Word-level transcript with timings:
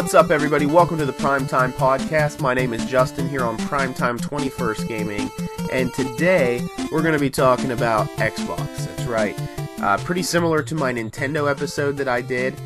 What's 0.00 0.14
up, 0.14 0.30
everybody? 0.30 0.64
Welcome 0.64 0.96
to 0.96 1.04
the 1.04 1.12
Primetime 1.12 1.72
Podcast. 1.72 2.40
My 2.40 2.54
name 2.54 2.72
is 2.72 2.86
Justin 2.86 3.28
here 3.28 3.44
on 3.44 3.58
Primetime 3.58 4.18
21st 4.18 4.88
Gaming, 4.88 5.30
and 5.70 5.92
today 5.92 6.66
we're 6.90 7.02
going 7.02 7.12
to 7.12 7.20
be 7.20 7.28
talking 7.28 7.72
about 7.72 8.08
Xbox. 8.16 8.86
That's 8.86 9.04
right. 9.04 9.38
Uh, 9.82 9.98
pretty 9.98 10.22
similar 10.22 10.62
to 10.62 10.74
my 10.74 10.90
Nintendo 10.90 11.50
episode 11.50 11.98
that 11.98 12.08
I 12.08 12.22
did. 12.22 12.58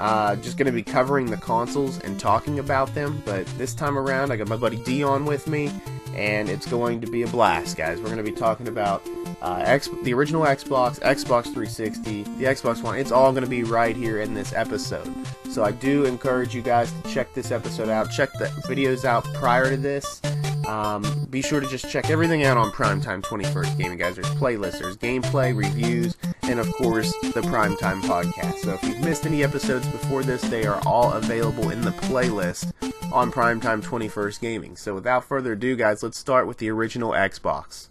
Uh, 0.00 0.34
just 0.34 0.56
going 0.56 0.66
to 0.66 0.72
be 0.72 0.82
covering 0.82 1.26
the 1.26 1.36
consoles 1.36 2.00
and 2.00 2.18
talking 2.18 2.58
about 2.58 2.92
them, 2.92 3.22
but 3.24 3.46
this 3.56 3.72
time 3.72 3.96
around 3.96 4.32
I 4.32 4.36
got 4.36 4.48
my 4.48 4.56
buddy 4.56 4.78
Deon 4.78 5.26
with 5.26 5.46
me, 5.46 5.70
and 6.16 6.48
it's 6.48 6.66
going 6.66 7.00
to 7.02 7.06
be 7.06 7.22
a 7.22 7.28
blast, 7.28 7.76
guys. 7.76 7.98
We're 7.98 8.06
going 8.06 8.16
to 8.16 8.24
be 8.24 8.32
talking 8.32 8.66
about 8.66 9.06
uh, 9.42 9.62
X, 9.64 9.88
the 10.02 10.12
original 10.14 10.42
Xbox, 10.42 11.00
Xbox 11.00 11.44
360, 11.44 12.22
the 12.22 12.44
Xbox 12.44 12.82
One. 12.82 12.98
It's 12.98 13.12
all 13.12 13.32
going 13.32 13.44
to 13.44 13.50
be 13.50 13.64
right 13.64 13.96
here 13.96 14.20
in 14.20 14.34
this 14.34 14.52
episode. 14.52 15.12
So 15.50 15.64
I 15.64 15.72
do 15.72 16.04
encourage 16.04 16.54
you 16.54 16.62
guys 16.62 16.92
to 16.92 17.10
check 17.10 17.32
this 17.34 17.50
episode 17.50 17.88
out. 17.88 18.10
Check 18.10 18.32
the 18.38 18.46
videos 18.68 19.04
out 19.04 19.24
prior 19.34 19.70
to 19.70 19.76
this. 19.76 20.20
Um, 20.66 21.26
be 21.30 21.42
sure 21.42 21.60
to 21.60 21.66
just 21.66 21.90
check 21.90 22.10
everything 22.10 22.44
out 22.44 22.56
on 22.56 22.70
Primetime 22.70 23.22
21st 23.22 23.78
Gaming, 23.78 23.98
guys. 23.98 24.14
There's 24.14 24.30
playlists, 24.30 24.78
there's 24.78 24.96
gameplay, 24.96 25.56
reviews, 25.56 26.16
and 26.42 26.60
of 26.60 26.70
course, 26.74 27.12
the 27.22 27.40
Primetime 27.40 28.00
Podcast. 28.02 28.58
So 28.58 28.74
if 28.74 28.82
you've 28.84 29.00
missed 29.00 29.26
any 29.26 29.42
episodes 29.42 29.86
before 29.88 30.22
this, 30.22 30.42
they 30.42 30.66
are 30.66 30.80
all 30.86 31.12
available 31.12 31.70
in 31.70 31.80
the 31.80 31.90
playlist 31.92 32.72
on 33.12 33.32
Primetime 33.32 33.82
21st 33.82 34.40
Gaming. 34.40 34.76
So 34.76 34.94
without 34.94 35.24
further 35.24 35.52
ado, 35.52 35.76
guys, 35.76 36.02
let's 36.02 36.18
start 36.18 36.46
with 36.46 36.58
the 36.58 36.70
original 36.70 37.12
Xbox. 37.12 37.88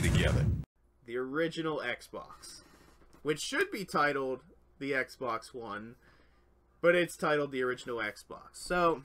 Play 0.00 0.10
together. 0.10 0.46
the 1.06 1.16
original 1.16 1.82
Xbox, 1.84 2.62
which 3.22 3.40
should 3.40 3.70
be 3.70 3.84
titled 3.84 4.40
the 4.78 4.92
Xbox 4.92 5.52
One, 5.52 5.96
but 6.80 6.94
it's 6.94 7.16
titled 7.16 7.52
the 7.52 7.62
original 7.62 7.98
Xbox. 7.98 8.54
So, 8.54 9.02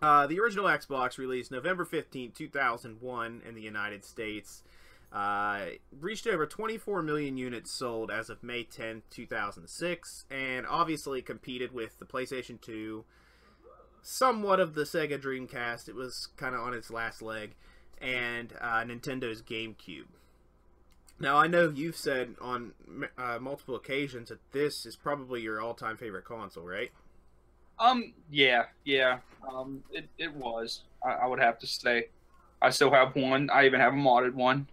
uh, 0.00 0.26
the 0.26 0.38
original 0.38 0.66
Xbox 0.66 1.18
released 1.18 1.50
November 1.50 1.84
15, 1.84 2.32
2001 2.32 3.42
in 3.46 3.54
the 3.54 3.62
United 3.62 4.04
States. 4.04 4.62
Uh, 5.12 5.66
reached 5.98 6.26
over 6.26 6.46
24 6.46 7.02
million 7.02 7.36
units 7.36 7.72
sold 7.72 8.10
as 8.10 8.28
of 8.28 8.42
May 8.42 8.64
10, 8.64 9.02
2006, 9.10 10.24
and 10.30 10.66
obviously 10.66 11.22
competed 11.22 11.72
with 11.72 11.98
the 11.98 12.04
PlayStation 12.04 12.60
2, 12.60 13.04
somewhat 14.02 14.60
of 14.60 14.74
the 14.74 14.82
Sega 14.82 15.20
Dreamcast. 15.20 15.88
It 15.88 15.94
was 15.94 16.28
kind 16.36 16.54
of 16.54 16.60
on 16.60 16.74
its 16.74 16.90
last 16.90 17.22
leg, 17.22 17.54
and 18.00 18.52
uh, 18.60 18.82
Nintendo's 18.84 19.42
GameCube. 19.42 20.06
Now 21.18 21.36
I 21.38 21.46
know 21.46 21.72
you've 21.74 21.96
said 21.96 22.34
on 22.40 22.72
uh, 23.16 23.38
multiple 23.40 23.74
occasions 23.74 24.28
that 24.28 24.40
this 24.52 24.84
is 24.84 24.96
probably 24.96 25.40
your 25.40 25.60
all-time 25.60 25.96
favorite 25.96 26.24
console, 26.24 26.64
right? 26.64 26.90
Um, 27.78 28.12
yeah, 28.30 28.64
yeah. 28.84 29.18
Um, 29.46 29.82
it, 29.90 30.08
it 30.18 30.34
was. 30.34 30.82
I, 31.04 31.12
I 31.12 31.26
would 31.26 31.40
have 31.40 31.58
to 31.60 31.66
say. 31.66 32.08
I 32.62 32.70
still 32.70 32.90
have 32.90 33.14
one. 33.16 33.50
I 33.50 33.66
even 33.66 33.80
have 33.80 33.92
a 33.92 33.96
modded 33.96 34.34
one. 34.34 34.66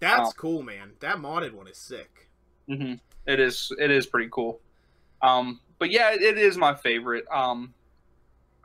That's 0.00 0.30
Oh. 0.30 0.32
cool, 0.36 0.62
man. 0.62 0.92
That 1.00 1.16
modded 1.18 1.52
one 1.52 1.66
is 1.68 1.76
sick. 1.78 2.28
hmm 2.68 2.94
It 3.26 3.40
is. 3.40 3.72
It 3.78 3.90
is 3.90 4.06
pretty 4.06 4.28
cool. 4.32 4.60
Um, 5.22 5.60
but 5.78 5.90
yeah, 5.90 6.12
it, 6.12 6.22
it 6.22 6.38
is 6.38 6.56
my 6.56 6.74
favorite. 6.74 7.24
Um, 7.32 7.74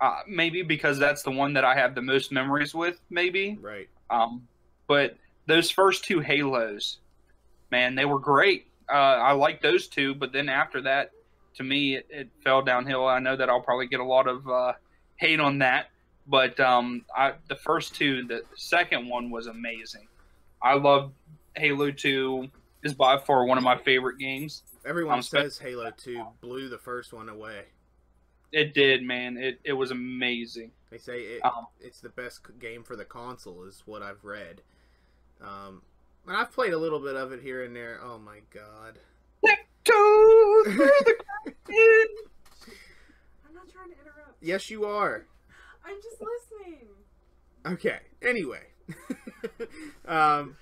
uh, 0.01 0.19
maybe 0.27 0.61
because 0.61 0.97
that's 0.99 1.23
the 1.23 1.31
one 1.31 1.53
that 1.53 1.65
I 1.65 1.75
have 1.75 1.93
the 1.95 2.01
most 2.01 2.31
memories 2.31 2.73
with. 2.75 2.99
Maybe. 3.09 3.57
Right. 3.61 3.89
Um, 4.09 4.47
but 4.87 5.17
those 5.45 5.69
first 5.69 6.03
two 6.03 6.19
Halos, 6.19 6.97
man, 7.71 7.95
they 7.95 8.05
were 8.05 8.19
great. 8.19 8.67
Uh, 8.89 8.93
I 8.93 9.31
like 9.33 9.61
those 9.61 9.87
two, 9.87 10.15
but 10.15 10.31
then 10.31 10.49
after 10.49 10.81
that, 10.81 11.11
to 11.55 11.63
me, 11.63 11.95
it, 11.95 12.07
it 12.09 12.29
fell 12.43 12.61
downhill. 12.61 13.07
I 13.07 13.19
know 13.19 13.35
that 13.35 13.49
I'll 13.49 13.61
probably 13.61 13.87
get 13.87 13.99
a 13.99 14.03
lot 14.05 14.27
of 14.27 14.47
uh, 14.49 14.73
hate 15.17 15.39
on 15.39 15.59
that, 15.59 15.89
but 16.27 16.59
um, 16.59 17.05
I, 17.15 17.33
the 17.47 17.55
first 17.55 17.95
two, 17.95 18.23
the 18.23 18.43
second 18.55 19.07
one 19.09 19.29
was 19.29 19.47
amazing. 19.47 20.07
I 20.61 20.75
love 20.75 21.11
Halo 21.55 21.91
Two. 21.91 22.49
is 22.83 22.93
by 22.93 23.17
far 23.17 23.45
one 23.45 23.57
of 23.57 23.63
my 23.63 23.77
favorite 23.77 24.17
games. 24.17 24.63
Everyone 24.85 25.15
Um, 25.17 25.21
says 25.21 25.57
Halo 25.57 25.91
2 25.91 26.23
blew 26.39 26.69
the 26.69 26.77
first 26.77 27.11
one 27.11 27.27
away. 27.27 27.63
It 28.53 28.73
did, 28.73 29.03
man. 29.03 29.37
It 29.37 29.59
it 29.63 29.73
was 29.73 29.91
amazing. 29.91 30.71
They 30.89 30.97
say 30.97 31.21
it, 31.21 31.45
Um, 31.45 31.67
it's 31.79 32.01
the 32.01 32.09
best 32.09 32.41
game 32.59 32.83
for 32.83 32.95
the 32.95 33.05
console, 33.05 33.63
is 33.63 33.83
what 33.85 34.01
I've 34.01 34.23
read. 34.23 34.61
Um, 35.41 35.83
and 36.27 36.35
I've 36.35 36.51
played 36.51 36.73
a 36.73 36.77
little 36.77 36.99
bit 36.99 37.15
of 37.15 37.31
it 37.31 37.41
here 37.41 37.63
and 37.63 37.75
there. 37.75 37.99
Oh 38.03 38.17
my 38.19 38.39
god. 38.53 38.99
Two 39.85 40.63
through 40.65 40.89
the. 41.65 42.07
I'm 43.47 43.55
not 43.55 43.69
trying 43.71 43.89
to 43.89 43.99
interrupt. 43.99 44.37
Yes, 44.41 44.69
you 44.69 44.85
are. 44.85 45.25
I'm 45.85 45.95
just 46.01 46.17
listening. 46.21 46.87
Okay. 47.65 47.99
Anyway. 48.21 48.61
um, 50.07 50.57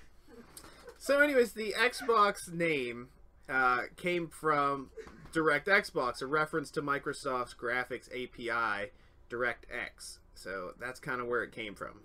so, 0.98 1.20
anyways, 1.20 1.52
the 1.52 1.74
Xbox 1.78 2.50
name 2.52 3.08
uh, 3.48 3.82
came 3.96 4.28
from 4.28 4.90
DirectX 5.32 5.92
Box, 5.92 6.22
a 6.22 6.26
reference 6.26 6.70
to 6.72 6.82
Microsoft's 6.82 7.54
graphics 7.54 8.08
API, 8.12 8.90
DirectX. 9.30 10.18
So 10.34 10.72
that's 10.78 11.00
kind 11.00 11.20
of 11.20 11.26
where 11.26 11.42
it 11.42 11.52
came 11.52 11.74
from. 11.74 12.00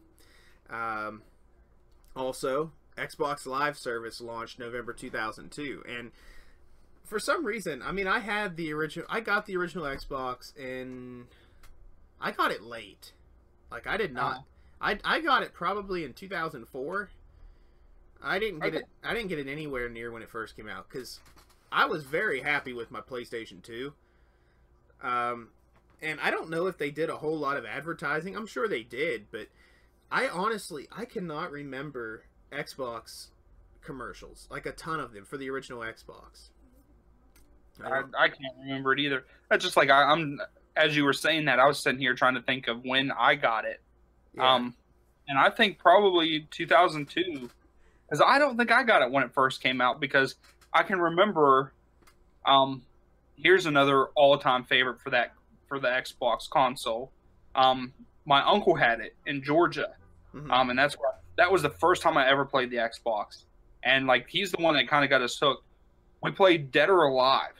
Um, 0.69 1.21
also, 2.15 2.71
Xbox 2.97 3.45
Live 3.45 3.77
service 3.77 4.21
launched 4.21 4.59
November 4.59 4.93
2002, 4.93 5.83
and 5.87 6.11
for 7.03 7.19
some 7.19 7.45
reason, 7.45 7.81
I 7.81 7.91
mean, 7.91 8.07
I 8.07 8.19
had 8.19 8.55
the 8.55 8.71
original. 8.73 9.05
I 9.09 9.19
got 9.19 9.45
the 9.45 9.57
original 9.57 9.85
Xbox 9.85 10.55
and 10.57 11.25
I 12.19 12.31
got 12.31 12.51
it 12.51 12.63
late. 12.63 13.13
Like 13.69 13.85
I 13.87 13.97
did 13.97 14.13
not. 14.13 14.45
I 14.79 14.99
I 15.03 15.19
got 15.19 15.43
it 15.43 15.53
probably 15.53 16.03
in 16.05 16.13
2004. 16.13 17.09
I 18.23 18.39
didn't 18.39 18.59
get 18.59 18.69
Okay. 18.69 18.77
it. 18.77 18.85
I 19.03 19.13
didn't 19.13 19.29
get 19.29 19.39
it 19.39 19.47
anywhere 19.47 19.89
near 19.89 20.11
when 20.11 20.21
it 20.21 20.29
first 20.29 20.55
came 20.55 20.69
out 20.69 20.87
because 20.89 21.19
I 21.71 21.85
was 21.85 22.03
very 22.05 22.39
happy 22.41 22.71
with 22.71 22.89
my 22.89 23.01
PlayStation 23.01 23.61
2. 23.61 23.93
Um, 25.01 25.49
and 26.03 26.19
I 26.19 26.29
don't 26.31 26.49
know 26.49 26.67
if 26.67 26.77
they 26.77 26.91
did 26.91 27.09
a 27.09 27.15
whole 27.15 27.37
lot 27.37 27.57
of 27.57 27.65
advertising. 27.65 28.35
I'm 28.35 28.47
sure 28.47 28.67
they 28.67 28.83
did, 28.83 29.27
but 29.31 29.47
I 30.11 30.27
honestly 30.27 30.87
I 30.95 31.05
cannot 31.05 31.51
remember 31.51 32.25
Xbox 32.51 33.27
commercials 33.81 34.47
like 34.51 34.65
a 34.65 34.71
ton 34.71 34.99
of 34.99 35.13
them 35.13 35.25
for 35.25 35.37
the 35.37 35.49
original 35.49 35.79
Xbox. 35.81 36.49
I 37.83 37.89
I, 37.89 38.01
I 38.25 38.27
can't 38.27 38.55
remember 38.61 38.93
it 38.93 38.99
either. 38.99 39.25
That's 39.49 39.63
just 39.63 39.77
like 39.77 39.89
I, 39.89 40.03
I'm. 40.03 40.39
As 40.75 40.95
you 40.95 41.03
were 41.03 41.13
saying 41.13 41.45
that, 41.45 41.59
I 41.59 41.67
was 41.67 41.79
sitting 41.79 41.99
here 41.99 42.15
trying 42.15 42.33
to 42.33 42.41
think 42.41 42.67
of 42.67 42.83
when 42.83 43.11
I 43.11 43.35
got 43.35 43.65
it. 43.65 43.79
yeah. 44.35 44.55
Um, 44.55 44.73
and 45.27 45.37
I 45.37 45.51
think 45.51 45.77
probably 45.77 46.47
2002, 46.49 47.49
because 48.07 48.23
I 48.25 48.39
don't 48.39 48.57
think 48.57 48.71
I 48.71 48.83
got 48.83 49.03
it 49.03 49.11
when 49.11 49.23
it 49.23 49.31
first 49.33 49.61
came 49.61 49.81
out 49.81 50.01
because 50.01 50.35
I 50.73 50.83
can 50.83 50.99
remember. 50.99 51.71
Um, 52.45 52.81
here's 53.35 53.65
another 53.67 54.07
all-time 54.15 54.63
favorite 54.63 54.99
for 54.99 55.11
that 55.11 55.33
for 55.67 55.79
the 55.79 55.87
Xbox 55.87 56.49
console. 56.49 57.11
Um, 57.55 57.93
my 58.25 58.41
uncle 58.43 58.75
had 58.75 58.99
it 58.99 59.15
in 59.25 59.43
Georgia, 59.43 59.93
Mhm. 60.33 60.51
um, 60.51 60.69
and 60.69 60.79
that's 60.79 60.95
where 60.97 61.11
that 61.35 61.51
was 61.51 61.61
the 61.61 61.69
first 61.69 62.01
time 62.01 62.17
I 62.17 62.27
ever 62.29 62.45
played 62.45 62.69
the 62.69 62.77
Xbox, 62.77 63.45
and 63.83 64.07
like 64.07 64.27
he's 64.29 64.51
the 64.51 64.61
one 64.61 64.75
that 64.75 64.87
kind 64.87 65.03
of 65.03 65.09
got 65.09 65.21
us 65.21 65.37
hooked. 65.39 65.63
We 66.21 66.31
played 66.31 66.71
Dead 66.71 66.89
or 66.89 67.03
Alive, 67.03 67.53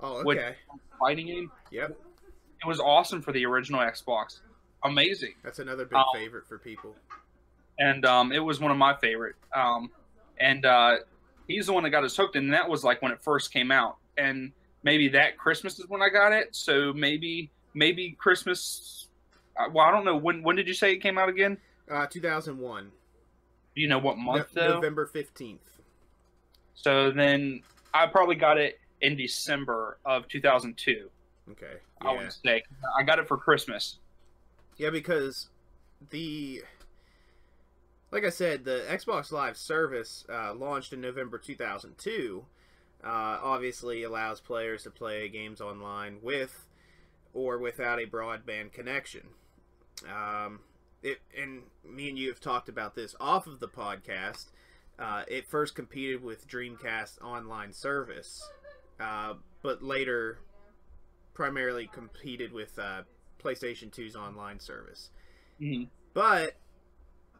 oh, 0.00 0.22
okay. 0.28 0.56
fighting 0.98 1.26
game. 1.26 1.50
Yep. 1.70 1.90
It 1.90 2.66
was 2.66 2.80
awesome 2.80 3.20
for 3.22 3.32
the 3.32 3.44
original 3.44 3.80
Xbox. 3.80 4.40
Amazing. 4.84 5.34
That's 5.42 5.58
another 5.58 5.84
big 5.84 5.96
Um, 5.98 6.04
favorite 6.14 6.46
for 6.46 6.58
people. 6.58 6.94
and 7.78 8.04
um, 8.06 8.32
it 8.32 8.38
was 8.38 8.60
one 8.60 8.70
of 8.70 8.76
my 8.76 8.94
favorite. 8.96 9.34
Um, 9.54 9.90
and 10.38 10.64
uh, 10.64 10.98
he's 11.48 11.66
the 11.66 11.72
one 11.72 11.82
that 11.84 11.90
got 11.90 12.04
us 12.04 12.16
hooked, 12.16 12.36
and 12.36 12.52
that 12.54 12.68
was 12.68 12.82
like 12.84 13.02
when 13.02 13.10
it 13.12 13.20
first 13.22 13.52
came 13.52 13.70
out. 13.72 13.96
And 14.16 14.52
maybe 14.82 15.08
that 15.08 15.38
Christmas 15.38 15.78
is 15.78 15.88
when 15.88 16.02
I 16.02 16.08
got 16.08 16.32
it. 16.32 16.54
So 16.54 16.92
maybe 16.92 17.50
maybe 17.74 18.12
Christmas. 18.18 19.08
uh, 19.56 19.68
Well, 19.72 19.86
I 19.86 19.90
don't 19.90 20.04
know 20.04 20.16
when. 20.16 20.42
When 20.42 20.56
did 20.56 20.68
you 20.68 20.74
say 20.74 20.92
it 20.92 20.98
came 20.98 21.18
out 21.18 21.28
again? 21.28 21.58
Uh, 21.90 22.06
2001. 22.06 22.90
Do 23.74 23.80
you 23.80 23.88
know 23.88 23.98
what 23.98 24.18
month 24.18 24.54
No- 24.54 24.62
though? 24.68 24.74
November 24.74 25.06
15th. 25.12 25.58
So 26.74 27.10
then 27.10 27.62
I 27.94 28.06
probably 28.06 28.34
got 28.36 28.58
it 28.58 28.78
in 29.00 29.16
December 29.16 29.98
of 30.04 30.26
2002. 30.28 31.10
Okay. 31.50 31.74
I 32.00 32.12
would 32.16 32.32
say 32.32 32.62
I 32.98 33.02
got 33.02 33.18
it 33.18 33.28
for 33.28 33.36
Christmas. 33.36 33.98
Yeah, 34.78 34.90
because 34.90 35.48
the 36.10 36.62
like 38.10 38.24
I 38.24 38.30
said, 38.30 38.64
the 38.64 38.84
Xbox 38.90 39.32
Live 39.32 39.56
service 39.56 40.24
uh, 40.28 40.52
launched 40.54 40.92
in 40.92 41.00
November 41.00 41.38
2002. 41.38 42.44
Uh, 43.04 43.38
obviously, 43.42 44.02
allows 44.02 44.40
players 44.40 44.84
to 44.84 44.90
play 44.90 45.28
games 45.28 45.60
online 45.60 46.18
with 46.22 46.66
or 47.34 47.58
without 47.58 47.98
a 48.00 48.06
broadband 48.06 48.72
connection. 48.72 49.28
Um, 50.08 50.60
it 51.02 51.20
and 51.36 51.62
me 51.84 52.08
and 52.08 52.18
you 52.18 52.28
have 52.28 52.40
talked 52.40 52.68
about 52.68 52.94
this 52.94 53.14
off 53.20 53.46
of 53.46 53.60
the 53.60 53.68
podcast. 53.68 54.46
Uh, 54.98 55.24
it 55.26 55.48
first 55.48 55.74
competed 55.74 56.22
with 56.22 56.46
Dreamcast 56.46 57.20
online 57.22 57.72
service, 57.72 58.48
uh, 59.00 59.34
but 59.62 59.82
later 59.82 60.38
primarily 61.34 61.88
competed 61.92 62.52
with 62.52 62.78
uh, 62.78 63.02
PlayStation 63.42 63.90
2's 63.90 64.14
online 64.14 64.60
service. 64.60 65.10
Mhm. 65.60 65.88
But 66.14 66.56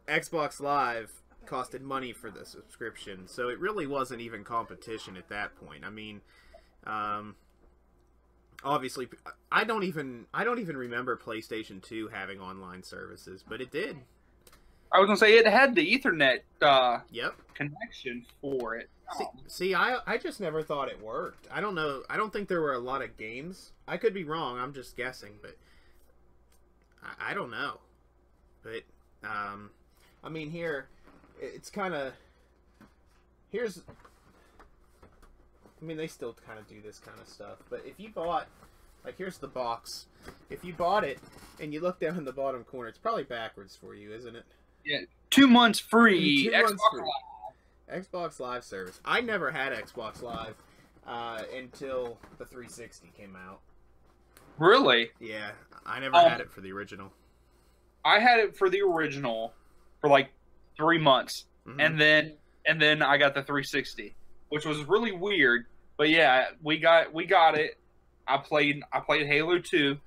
Xbox 0.08 0.60
Live 0.60 1.21
costed 1.46 1.80
money 1.82 2.12
for 2.12 2.30
the 2.30 2.44
subscription, 2.44 3.26
so 3.26 3.48
it 3.48 3.58
really 3.58 3.86
wasn't 3.86 4.20
even 4.20 4.44
competition 4.44 5.16
at 5.16 5.28
that 5.28 5.54
point. 5.56 5.84
I 5.84 5.90
mean, 5.90 6.20
um, 6.86 7.36
obviously, 8.64 9.08
I 9.50 9.64
don't 9.64 9.84
even 9.84 10.26
I 10.32 10.44
don't 10.44 10.58
even 10.58 10.76
remember 10.76 11.16
PlayStation 11.16 11.82
2 11.82 12.08
having 12.08 12.40
online 12.40 12.82
services, 12.82 13.44
but 13.46 13.60
it 13.60 13.70
did. 13.70 13.96
I 14.92 14.98
was 14.98 15.06
gonna 15.06 15.16
say 15.16 15.34
it 15.38 15.46
had 15.46 15.74
the 15.74 15.98
Ethernet 15.98 16.40
uh, 16.60 17.00
Yep. 17.10 17.34
connection 17.54 18.26
for 18.40 18.76
it. 18.76 18.90
See, 19.18 19.24
see, 19.46 19.74
I 19.74 19.98
I 20.06 20.16
just 20.18 20.40
never 20.40 20.62
thought 20.62 20.88
it 20.88 21.00
worked. 21.02 21.46
I 21.50 21.60
don't 21.60 21.74
know. 21.74 22.02
I 22.08 22.16
don't 22.16 22.32
think 22.32 22.48
there 22.48 22.60
were 22.60 22.74
a 22.74 22.78
lot 22.78 23.02
of 23.02 23.16
games. 23.16 23.72
I 23.86 23.96
could 23.96 24.14
be 24.14 24.24
wrong. 24.24 24.58
I'm 24.58 24.72
just 24.72 24.96
guessing, 24.96 25.32
but 25.42 25.56
I, 27.02 27.30
I 27.30 27.34
don't 27.34 27.50
know. 27.50 27.80
But 28.62 28.82
um, 29.24 29.70
I 30.22 30.28
mean, 30.28 30.50
here 30.50 30.88
it's 31.42 31.70
kind 31.70 31.94
of 31.94 32.12
here's. 33.50 33.82
I 35.80 35.84
mean, 35.84 35.96
they 35.96 36.06
still 36.06 36.36
kind 36.46 36.58
of 36.58 36.68
do 36.68 36.80
this 36.80 36.98
kind 37.00 37.18
of 37.20 37.28
stuff. 37.28 37.58
But 37.68 37.82
if 37.84 37.98
you 37.98 38.08
bought, 38.10 38.46
like, 39.04 39.18
here's 39.18 39.38
the 39.38 39.48
box. 39.48 40.06
If 40.48 40.64
you 40.64 40.72
bought 40.72 41.02
it 41.02 41.18
and 41.60 41.74
you 41.74 41.80
look 41.80 41.98
down 41.98 42.16
in 42.16 42.24
the 42.24 42.32
bottom 42.32 42.62
corner, 42.62 42.88
it's 42.88 42.98
probably 42.98 43.24
backwards 43.24 43.76
for 43.76 43.94
you, 43.94 44.12
isn't 44.12 44.36
it? 44.36 45.08
two 45.30 45.46
months 45.48 45.78
free. 45.80 46.44
Two 46.44 46.50
Xbox 46.50 46.62
months 46.62 46.82
free. 46.92 47.00
Live. 47.90 48.06
Xbox 48.06 48.40
Live 48.40 48.64
service. 48.64 49.00
I 49.04 49.20
never 49.20 49.50
had 49.50 49.72
Xbox 49.72 50.22
Live 50.22 50.54
uh, 51.06 51.42
until 51.56 52.16
the 52.38 52.44
360 52.44 53.10
came 53.16 53.36
out. 53.36 53.60
Really? 54.58 55.10
Yeah, 55.18 55.50
I 55.84 55.98
never 55.98 56.14
Um, 56.16 56.28
had 56.28 56.40
it 56.40 56.50
for 56.50 56.60
the 56.60 56.70
original. 56.72 57.12
I 58.04 58.18
had 58.20 58.38
it 58.38 58.56
for 58.56 58.70
the 58.70 58.82
original 58.82 59.52
for 60.00 60.08
like 60.08 60.30
three 60.76 60.98
months, 60.98 61.44
Mhm. 61.66 61.76
and 61.84 62.00
then 62.00 62.36
and 62.66 62.80
then 62.80 63.02
I 63.02 63.16
got 63.18 63.34
the 63.34 63.42
360, 63.42 64.14
which 64.48 64.64
was 64.64 64.82
really 64.84 65.12
weird. 65.12 65.66
But 65.96 66.08
yeah, 66.10 66.46
we 66.62 66.78
got 66.78 67.12
we 67.12 67.26
got 67.26 67.56
it. 67.58 67.76
I 68.26 68.38
played 68.38 68.82
I 68.92 69.00
played 69.00 69.26
Halo 69.26 69.58
2. 69.58 69.98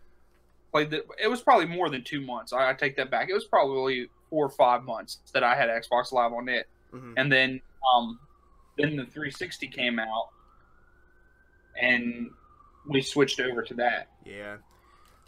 Played 0.72 0.90
the. 0.92 1.06
It 1.22 1.28
was 1.30 1.42
probably 1.42 1.66
more 1.68 1.90
than 1.90 2.04
two 2.04 2.22
months. 2.22 2.52
I, 2.54 2.70
I 2.70 2.74
take 2.74 2.96
that 2.98 3.10
back. 3.10 3.30
It 3.30 3.34
was 3.34 3.46
probably 3.46 4.10
four 4.30 4.46
or 4.46 4.50
five 4.50 4.84
months 4.84 5.20
that 5.34 5.44
I 5.44 5.56
had 5.56 5.70
Xbox 5.70 6.12
Live 6.12 6.34
on 6.34 6.50
it, 6.50 6.68
Mhm. 6.94 7.14
and 7.18 7.32
then 7.32 7.62
um 7.94 8.20
then 8.78 8.96
the 8.98 9.06
360 9.06 9.68
came 9.70 10.00
out, 10.00 10.30
and 11.80 12.30
we 12.90 13.02
switched 13.02 13.40
over 13.40 13.62
to 13.64 13.74
that. 13.76 14.10
Yeah. 14.26 14.58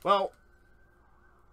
Well, 0.04 0.32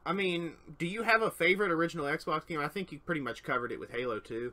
I 0.07 0.13
mean, 0.13 0.53
do 0.79 0.87
you 0.87 1.03
have 1.03 1.23
a 1.23 1.31
favorite 1.31 1.71
original 1.71 2.05
Xbox 2.07 2.47
game? 2.47 2.61
I 2.61 2.69
think 2.69 2.93
you 2.93 2.99
pretty 2.99 3.21
much 3.23 3.43
covered 3.43 3.73
it 3.73 3.81
with 3.81 3.91
Halo 3.91 4.19
2. 4.21 4.53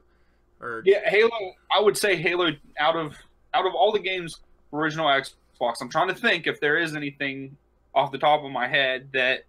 Or 0.61 0.81
Yeah, 0.85 1.01
Halo. 1.09 1.31
I 1.75 1.81
would 1.81 1.97
say 1.97 2.15
Halo 2.15 2.49
out 2.79 2.95
of 2.95 3.15
out 3.53 3.65
of 3.65 3.73
all 3.75 3.91
the 3.91 3.99
games 3.99 4.37
original 4.71 5.07
Xbox. 5.07 5.75
I'm 5.81 5.89
trying 5.89 6.07
to 6.07 6.15
think 6.15 6.47
if 6.47 6.59
there 6.61 6.77
is 6.77 6.95
anything 6.95 7.57
off 7.93 8.11
the 8.11 8.17
top 8.17 8.43
of 8.43 8.51
my 8.51 8.67
head 8.67 9.09
that 9.13 9.43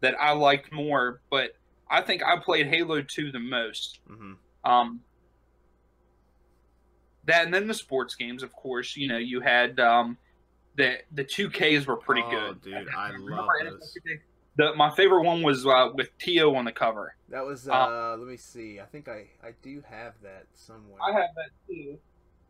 that 0.00 0.14
I 0.20 0.32
liked 0.32 0.72
more, 0.72 1.20
but 1.30 1.50
I 1.90 2.00
think 2.00 2.22
I 2.22 2.38
played 2.38 2.66
Halo 2.68 3.02
2 3.02 3.30
the 3.32 3.38
most. 3.38 3.98
Mhm. 4.10 4.36
Um, 4.64 5.00
that 7.26 7.44
and 7.44 7.52
then 7.54 7.66
the 7.66 7.74
sports 7.74 8.14
games, 8.14 8.42
of 8.42 8.52
course. 8.52 8.96
You 8.96 9.08
know, 9.08 9.18
you 9.18 9.40
had 9.40 9.78
um, 9.80 10.16
the 10.76 10.98
the 11.12 11.24
2Ks 11.24 11.86
were 11.86 11.96
pretty 11.96 12.22
Oh, 12.24 12.30
good. 12.54 12.62
dude, 12.62 12.88
I 12.96 13.08
Remember 13.12 13.32
love 13.36 13.48
those. 13.62 13.96
2K? 14.58 14.70
The, 14.70 14.74
my 14.76 14.90
favorite 14.94 15.22
one 15.24 15.42
was 15.42 15.66
uh, 15.66 15.88
with 15.94 16.08
Tio 16.18 16.54
on 16.54 16.64
the 16.64 16.72
cover. 16.72 17.14
That 17.30 17.44
was, 17.44 17.68
Uh, 17.68 17.72
uh, 17.72 18.16
let 18.18 18.28
me 18.28 18.36
see. 18.36 18.80
I 18.80 18.84
think 18.84 19.08
I, 19.08 19.26
I 19.42 19.52
do 19.62 19.82
have 19.88 20.14
that 20.22 20.46
somewhere. 20.54 20.98
I 21.02 21.12
have 21.12 21.30
that 21.36 21.50
too. 21.68 21.98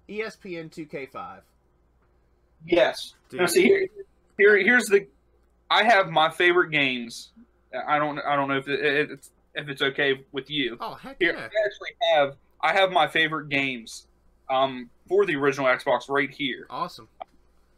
ESPN 0.09 0.71
2K5. 0.71 1.41
Yes. 2.67 3.15
Dude. 3.29 3.41
No, 3.41 3.47
see 3.47 3.63
here, 3.63 3.87
here, 4.39 4.57
here's 4.59 4.85
the. 4.87 5.07
I 5.71 5.85
have 5.85 6.11
my 6.11 6.31
favorite 6.31 6.71
games. 6.71 7.33
I 7.89 7.99
don't, 7.99 8.19
I 8.21 8.37
don't 8.37 8.49
know 8.49 8.57
if 8.59 8.69
it, 8.69 9.11
it's 9.11 9.31
if 9.55 9.69
it's 9.69 9.83
okay 9.83 10.25
with 10.33 10.49
you. 10.51 10.77
Oh, 10.81 10.95
heck 10.95 11.17
Here, 11.19 11.33
yeah. 11.33 11.41
I 11.41 11.45
actually 11.45 11.91
have, 12.15 12.37
I 12.63 12.73
have 12.73 12.91
my 12.93 13.07
favorite 13.09 13.49
games, 13.49 14.07
um, 14.51 14.91
for 15.09 15.27
the 15.27 15.35
original 15.37 15.67
Xbox 15.67 16.09
right 16.09 16.31
here. 16.31 16.67
Awesome. 16.71 17.09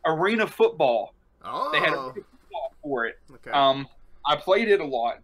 Arena 0.05 0.46
Football. 0.46 1.14
Oh, 1.44 1.70
They 1.72 1.79
had 1.81 1.90
Arena 1.94 2.12
Football 2.14 2.72
for 2.82 3.06
it. 3.06 3.19
okay. 3.34 3.50
Um, 3.50 3.87
I 4.26 4.37
played 4.37 4.69
it 4.69 4.81
a 4.81 4.84
lot. 4.84 5.19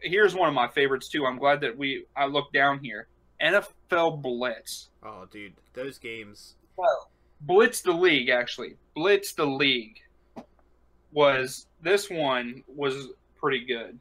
Here's 0.00 0.34
one 0.34 0.48
of 0.48 0.54
my 0.54 0.68
favorites 0.68 1.08
too. 1.08 1.26
I'm 1.26 1.38
glad 1.38 1.60
that 1.62 1.76
we, 1.76 2.04
I 2.16 2.26
looked 2.26 2.52
down 2.52 2.80
here. 2.82 3.08
NFL 3.40 4.22
Blitz. 4.22 4.90
oh, 5.02 5.26
dude, 5.30 5.54
those 5.74 5.98
games. 5.98 6.56
Well, 6.76 7.10
Blitz 7.40 7.80
the 7.80 7.92
League 7.92 8.28
actually. 8.28 8.76
Blitz 8.94 9.32
the 9.32 9.46
League 9.46 10.00
was 11.12 11.66
this 11.82 12.10
one 12.10 12.64
was 12.66 13.08
pretty 13.36 13.64
good. 13.64 13.98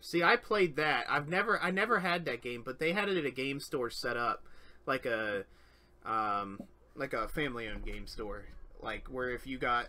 See, 0.00 0.22
I 0.22 0.36
played 0.36 0.76
that. 0.76 1.04
I've 1.08 1.28
never, 1.28 1.60
I 1.60 1.70
never 1.70 2.00
had 2.00 2.24
that 2.24 2.40
game, 2.40 2.62
but 2.64 2.78
they 2.78 2.92
had 2.92 3.08
it 3.08 3.18
at 3.18 3.26
a 3.26 3.30
game 3.30 3.60
store 3.60 3.90
set 3.90 4.16
up, 4.16 4.44
like 4.86 5.04
a, 5.04 5.44
um, 6.06 6.58
like 6.94 7.12
a 7.12 7.28
family-owned 7.28 7.84
game 7.84 8.06
store, 8.06 8.44
like 8.80 9.08
where 9.08 9.30
if 9.30 9.46
you 9.46 9.58
got 9.58 9.88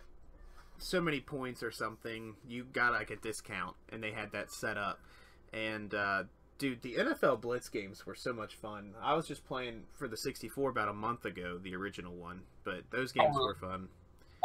so 0.82 1.00
many 1.00 1.20
points 1.20 1.62
or 1.62 1.70
something, 1.70 2.34
you 2.48 2.64
got 2.64 2.92
like 2.92 3.10
a 3.10 3.16
discount, 3.16 3.76
and 3.90 4.02
they 4.02 4.12
had 4.12 4.32
that 4.32 4.50
set 4.50 4.76
up. 4.76 5.00
And 5.52 5.94
uh, 5.94 6.24
dude, 6.58 6.82
the 6.82 6.94
NFL 6.94 7.40
Blitz 7.40 7.68
games 7.68 8.06
were 8.06 8.14
so 8.14 8.32
much 8.32 8.54
fun. 8.54 8.94
I 9.02 9.14
was 9.14 9.26
just 9.26 9.44
playing 9.46 9.82
for 9.92 10.08
the 10.08 10.16
64 10.16 10.70
about 10.70 10.88
a 10.88 10.92
month 10.92 11.24
ago, 11.24 11.58
the 11.62 11.74
original 11.74 12.14
one, 12.14 12.42
but 12.64 12.82
those 12.90 13.12
games 13.12 13.36
Oh, 13.38 13.44
were 13.44 13.54
fun. 13.54 13.88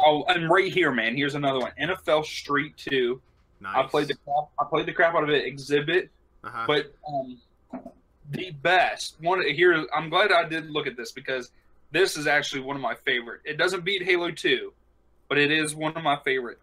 Oh, 0.00 0.24
and 0.28 0.48
right 0.50 0.72
here, 0.72 0.92
man. 0.92 1.16
Here's 1.16 1.34
another 1.34 1.60
one. 1.60 1.72
NFL 1.80 2.24
Street 2.24 2.76
Two. 2.76 3.20
Nice. 3.60 3.76
I 3.76 3.82
played 3.86 4.08
the 4.08 4.14
crap, 4.14 4.48
I 4.60 4.64
played 4.68 4.86
the 4.86 4.92
crap 4.92 5.14
out 5.14 5.24
of 5.24 5.30
it. 5.30 5.44
Exhibit, 5.44 6.10
uh-huh. 6.44 6.64
but 6.66 6.94
um, 7.08 7.38
the 8.30 8.50
best 8.62 9.16
one 9.20 9.42
here. 9.42 9.86
I'm 9.94 10.10
glad 10.10 10.30
I 10.30 10.48
did 10.48 10.70
look 10.70 10.86
at 10.86 10.96
this 10.96 11.12
because 11.12 11.50
this 11.90 12.16
is 12.16 12.26
actually 12.26 12.62
one 12.62 12.76
of 12.76 12.82
my 12.82 12.94
favorite. 13.04 13.40
It 13.44 13.58
doesn't 13.58 13.84
beat 13.84 14.02
Halo 14.02 14.30
Two, 14.30 14.72
but 15.28 15.38
it 15.38 15.50
is 15.50 15.74
one 15.74 15.96
of 15.96 16.02
my 16.02 16.18
favorite. 16.24 16.58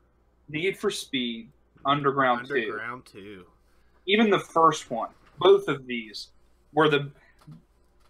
Need 0.49 0.77
for 0.77 0.91
Speed 0.91 1.49
Underground. 1.85 2.41
Underground 2.51 3.05
2. 3.05 3.45
even 4.07 4.29
the 4.29 4.39
first 4.39 4.89
one, 4.89 5.09
both 5.39 5.67
of 5.67 5.85
these 5.87 6.29
were 6.73 6.89
the. 6.89 7.09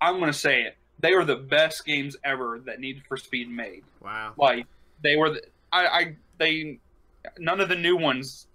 I'm 0.01 0.19
going 0.19 0.31
to 0.31 0.37
say 0.37 0.61
it. 0.61 0.77
They 0.99 1.13
were 1.13 1.25
the 1.25 1.35
best 1.35 1.85
games 1.85 2.15
ever 2.23 2.61
that 2.65 2.79
Need 2.79 3.03
for 3.07 3.17
Speed 3.17 3.49
made. 3.49 3.83
Wow. 4.01 4.33
Like 4.37 4.65
they 5.03 5.15
were. 5.15 5.31
The, 5.31 5.41
I, 5.71 5.85
I. 5.87 6.15
They. 6.37 6.79
None 7.37 7.59
of 7.59 7.69
the 7.69 7.75
new 7.75 7.97
ones. 7.97 8.47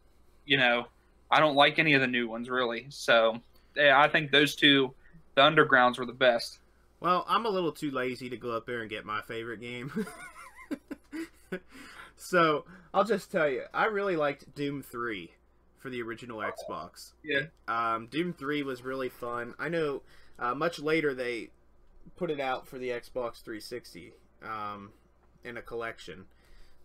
You 0.47 0.59
know, 0.59 0.87
I 1.31 1.41
don't 1.41 1.55
like 1.55 1.79
any 1.79 1.95
of 1.95 2.01
the 2.01 2.07
new 2.07 2.29
ones 2.29 2.51
really. 2.51 2.87
So, 2.89 3.41
yeah, 3.77 4.01
I 4.01 4.09
think 4.09 4.31
those 4.31 4.55
two, 4.55 4.93
the 5.35 5.43
undergrounds, 5.43 5.99
were 5.99 6.07
the 6.07 6.13
best. 6.13 6.59
Well, 6.99 7.25
I'm 7.29 7.47
a 7.47 7.49
little 7.49 7.73
too 7.73 7.91
lazy 7.91 8.29
to 8.31 8.37
go 8.37 8.53
up 8.53 8.67
there 8.67 8.81
and 8.81 8.91
get 8.91 9.05
my 9.05 9.23
favorite 9.23 9.61
game. 9.61 9.91
so, 12.17 12.65
I'll 12.93 13.05
just 13.05 13.31
tell 13.31 13.49
you, 13.49 13.65
I 13.73 13.87
really 13.87 14.17
liked 14.17 14.55
Doom 14.55 14.83
3 14.83 15.31
for 15.79 15.91
the 15.91 16.03
original 16.03 16.39
Xbox. 16.39 17.13
Yeah. 17.25 17.47
Um, 17.67 18.07
Doom 18.11 18.33
3 18.33 18.63
was 18.63 18.83
really 18.83 19.09
fun. 19.09 19.55
I 19.59 19.69
know 19.69 20.03
uh, 20.39 20.55
much 20.55 20.79
later 20.79 21.15
they 21.15 21.51
put 22.17 22.31
it 22.31 22.41
out 22.41 22.69
for 22.69 22.79
the 22.79 22.91
Xbox 22.91 23.43
360 23.43 24.13
um, 24.43 24.91
in 25.45 25.57
a 25.57 25.63
collection. 25.63 26.27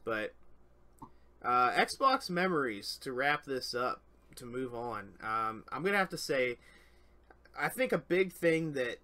But 0.03 0.34
uh, 1.43 1.72
Xbox 1.72 2.29
memories, 2.29 2.98
to 3.01 3.12
wrap 3.12 3.45
this 3.45 3.74
up, 3.74 4.01
to 4.36 4.45
move 4.45 4.74
on, 4.74 5.13
um, 5.22 5.63
I'm 5.72 5.81
going 5.81 5.93
to 5.93 6.00
have 6.00 6.10
to 6.10 6.17
say, 6.17 6.57
I 7.60 7.69
think 7.69 7.91
a 7.91 7.98
big 7.98 8.34
thing 8.34 8.74
that 8.74 8.98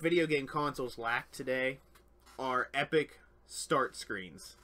video 0.00 0.26
game 0.26 0.46
consoles 0.46 0.98
lack 0.98 1.30
today 1.30 1.78
are 2.38 2.68
epic 2.74 3.20
start 3.46 3.96
screens. 3.96 4.56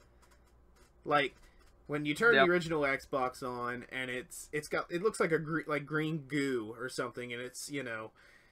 Like 1.04 1.34
when 1.86 2.04
you 2.04 2.14
turn 2.14 2.34
Yep. 2.34 2.46
the 2.46 2.52
original 2.52 2.82
Xbox 2.82 3.42
on 3.42 3.84
and 3.90 4.10
it's 4.10 4.48
it's 4.52 4.68
got 4.68 4.90
it 4.90 5.02
looks 5.02 5.18
like 5.20 5.32
a 5.32 5.38
gre- 5.38 5.62
like 5.66 5.86
green 5.86 6.24
goo 6.28 6.74
or 6.78 6.88
something 6.88 7.32
and 7.32 7.42
it's 7.42 7.70
you 7.70 7.82
know 7.82 8.10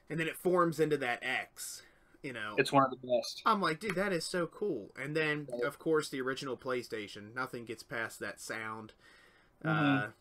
and 0.09 0.19
then 0.19 0.27
it 0.27 0.35
forms 0.35 0.79
into 0.79 0.97
that 0.97 1.19
X 1.23 1.83
you 2.21 2.33
know 2.33 2.55
It's 2.57 2.71
one 2.71 2.83
of 2.83 2.89
the 2.91 2.97
best. 2.97 3.41
I'm 3.45 3.61
like 3.61 3.79
dude 3.79 3.95
that 3.95 4.11
is 4.11 4.25
so 4.25 4.47
cool 4.47 4.89
and 5.01 5.15
then 5.15 5.47
of 5.63 5.79
course 5.79 6.09
the 6.09 6.19
original 6.21 6.57
PlayStation 6.57 7.33
nothing 7.33 7.63
gets 7.65 7.83
past 7.83 8.19
that 8.19 8.41
sound 8.41 8.91
uh 9.63 9.69
Mhm. 9.69 10.13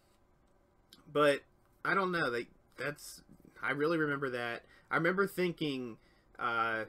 but 1.13 1.43
I 1.85 1.95
don't 1.95 2.13
know 2.13 2.31
they 2.31 2.47
that's 2.77 3.23
I 3.63 3.71
really 3.73 3.99
remember 3.99 4.31
that 4.31 4.65
I 4.91 4.97
remember 4.97 5.27
thinking 5.27 5.97
uh 6.39 6.85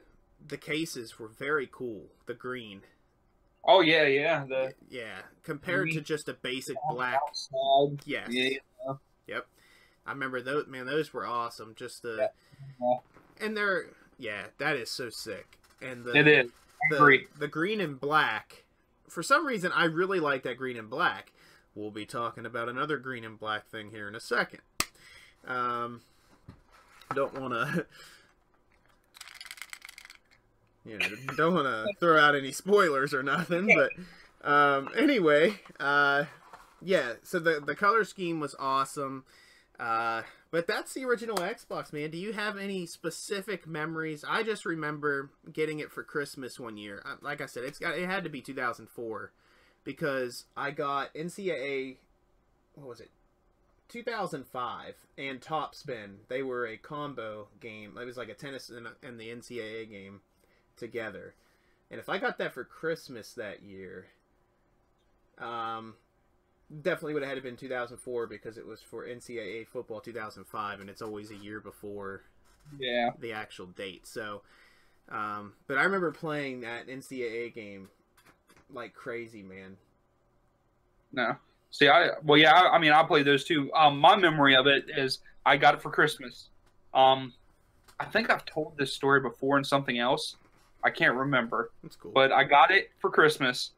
the 0.46 0.58
cases 0.58 1.18
were 1.18 1.28
very 1.28 1.68
cool 1.72 2.04
the 2.28 2.34
green 2.36 2.82
Oh 3.66 3.82
yeah, 3.82 4.04
yeah. 4.04 4.46
The 4.48 4.74
yeah 4.90 5.20
compared 5.44 5.92
to 5.92 6.02
just 6.02 6.30
a 6.30 6.34
basic 6.34 6.78
black 6.90 7.20
outside. 7.28 8.00
yes 8.06 8.28
Yeah. 8.30 8.58
Yep. 9.28 9.48
I 10.06 10.12
remember 10.12 10.42
those 10.42 10.68
man, 10.68 10.86
those 10.86 11.14
were 11.14 11.26
awesome. 11.26 11.74
Just 11.76 12.02
the 12.02 12.30
Yeah. 12.82 12.96
and 13.40 13.56
they're 13.56 13.88
yeah, 14.18 14.46
that 14.58 14.76
is 14.76 14.90
so 14.90 15.10
sick. 15.10 15.58
And 15.82 16.04
the 16.04 16.18
It 16.18 16.28
is. 16.28 16.52
The, 16.92 17.20
the 17.38 17.48
green 17.48 17.82
and 17.82 18.00
black. 18.00 18.64
For 19.08 19.22
some 19.22 19.46
reason 19.46 19.72
I 19.74 19.86
really 19.86 20.20
like 20.20 20.44
that 20.44 20.58
green 20.58 20.78
and 20.78 20.90
black. 20.90 21.32
We'll 21.76 21.92
be 21.92 22.06
talking 22.06 22.46
about 22.46 22.70
another 22.70 22.98
green 22.98 23.24
and 23.24 23.40
black 23.40 23.68
thing 23.70 23.92
here 23.92 24.08
in 24.08 24.16
a 24.16 24.20
second. 24.20 24.62
Um 25.48 26.02
don't 27.14 27.40
wanna 27.40 27.86
you 30.86 30.98
know, 30.98 31.08
don't 31.36 31.54
wanna 31.54 31.86
throw 32.00 32.20
out 32.20 32.36
any 32.36 32.52
spoilers 32.52 33.14
or 33.14 33.24
nothing, 33.24 33.70
but 33.76 33.92
um 34.50 34.90
anyway, 34.98 35.60
uh 35.80 36.26
yeah, 36.82 37.14
so 37.24 37.40
the 37.40 37.60
the 37.66 37.76
color 37.76 38.04
scheme 38.04 38.40
was 38.40 38.56
awesome. 38.60 39.26
Uh, 39.80 40.24
but 40.52 40.68
that's 40.68 40.94
the 40.94 41.06
original 41.06 41.38
Xbox, 41.38 41.94
man. 41.94 42.10
Do 42.12 42.18
you 42.18 42.34
have 42.34 42.58
any 42.58 42.86
specific 42.86 43.66
memories? 43.66 44.26
I 44.28 44.44
just 44.44 44.66
remember 44.66 45.30
getting 45.54 45.80
it 45.80 45.90
for 45.90 46.04
Christmas 46.04 46.60
one 46.60 46.76
year. 46.76 47.02
Uh, 47.06 47.16
Like 47.22 47.40
I 47.40 47.46
said, 47.46 47.64
it's 47.64 47.80
got 47.80 47.98
it 47.98 48.06
had 48.06 48.26
to 48.26 48.30
be 48.30 48.42
2004 48.42 49.32
because 49.86 50.46
I 50.58 50.72
got 50.72 51.14
NCAA. 51.14 51.96
What 52.76 52.88
was 52.90 53.00
it? 53.00 53.10
2005 53.90 54.96
and 55.18 55.42
Top 55.42 55.76
Spin. 55.76 56.18
They 56.28 56.44
were 56.44 56.66
a 56.68 56.78
combo 56.78 57.48
game. 57.60 57.98
It 58.00 58.06
was 58.06 58.18
like 58.18 58.30
a 58.30 58.34
tennis 58.34 58.70
and, 58.70 58.88
a- 58.88 58.96
and 59.08 59.20
the 59.20 59.30
NCAA 59.30 59.90
game 59.90 60.22
together. 60.80 61.36
And 61.92 62.00
if 62.00 62.10
I 62.10 62.18
got 62.18 62.38
that 62.38 62.54
for 62.54 62.64
Christmas 62.64 63.34
that 63.34 63.64
year, 63.64 64.08
um, 65.40 65.96
definitely 66.82 67.14
would 67.14 67.24
have 67.24 67.30
had 67.30 67.36
to 67.36 67.42
been 67.42 67.58
2004 67.58 68.28
because 68.28 68.58
it 68.58 68.66
was 68.66 68.82
for 68.82 69.06
NCAA 69.06 69.68
football 69.68 70.00
2005, 70.00 70.80
and 70.80 70.90
it's 70.90 71.02
always 71.02 71.32
a 71.32 71.36
year 71.36 71.60
before 71.60 72.24
Yeah. 72.78 73.12
the 73.20 73.34
actual 73.34 73.68
date. 73.68 74.06
So, 74.06 74.42
um, 75.10 75.54
but 75.68 75.78
I 75.78 75.84
remember 75.84 76.12
playing 76.12 76.62
that 76.62 76.88
NCAA 76.88 77.50
game 77.50 77.90
like 78.70 78.94
crazy, 78.94 79.42
man. 79.42 79.78
No. 81.12 81.36
See, 81.72 81.88
I 81.88 82.12
well, 82.24 82.38
yeah. 82.38 82.54
I, 82.54 82.76
I 82.76 82.80
mean, 82.80 82.92
I 82.92 83.04
played 83.04 83.26
those 83.26 83.44
two. 83.44 83.72
Um, 83.74 84.00
my 84.00 84.16
memory 84.16 84.56
of 84.56 84.68
it 84.68 84.86
is 84.96 85.20
I 85.46 85.58
got 85.58 85.76
it 85.76 85.82
for 85.82 85.92
Christmas. 85.92 86.50
Um, 86.94 87.34
I 88.00 88.06
think 88.06 88.30
I've 88.30 88.46
told 88.46 88.78
this 88.78 88.94
story 88.94 89.22
before 89.22 89.58
in 89.58 89.64
something 89.64 89.98
else. 90.00 90.36
I 90.84 90.90
can't 90.90 91.16
remember, 91.16 91.72
That's 91.84 91.96
cool. 91.96 92.12
but 92.12 92.32
I 92.32 92.44
got 92.46 92.72
it 92.72 92.92
for 93.00 93.10
Christmas. 93.10 93.72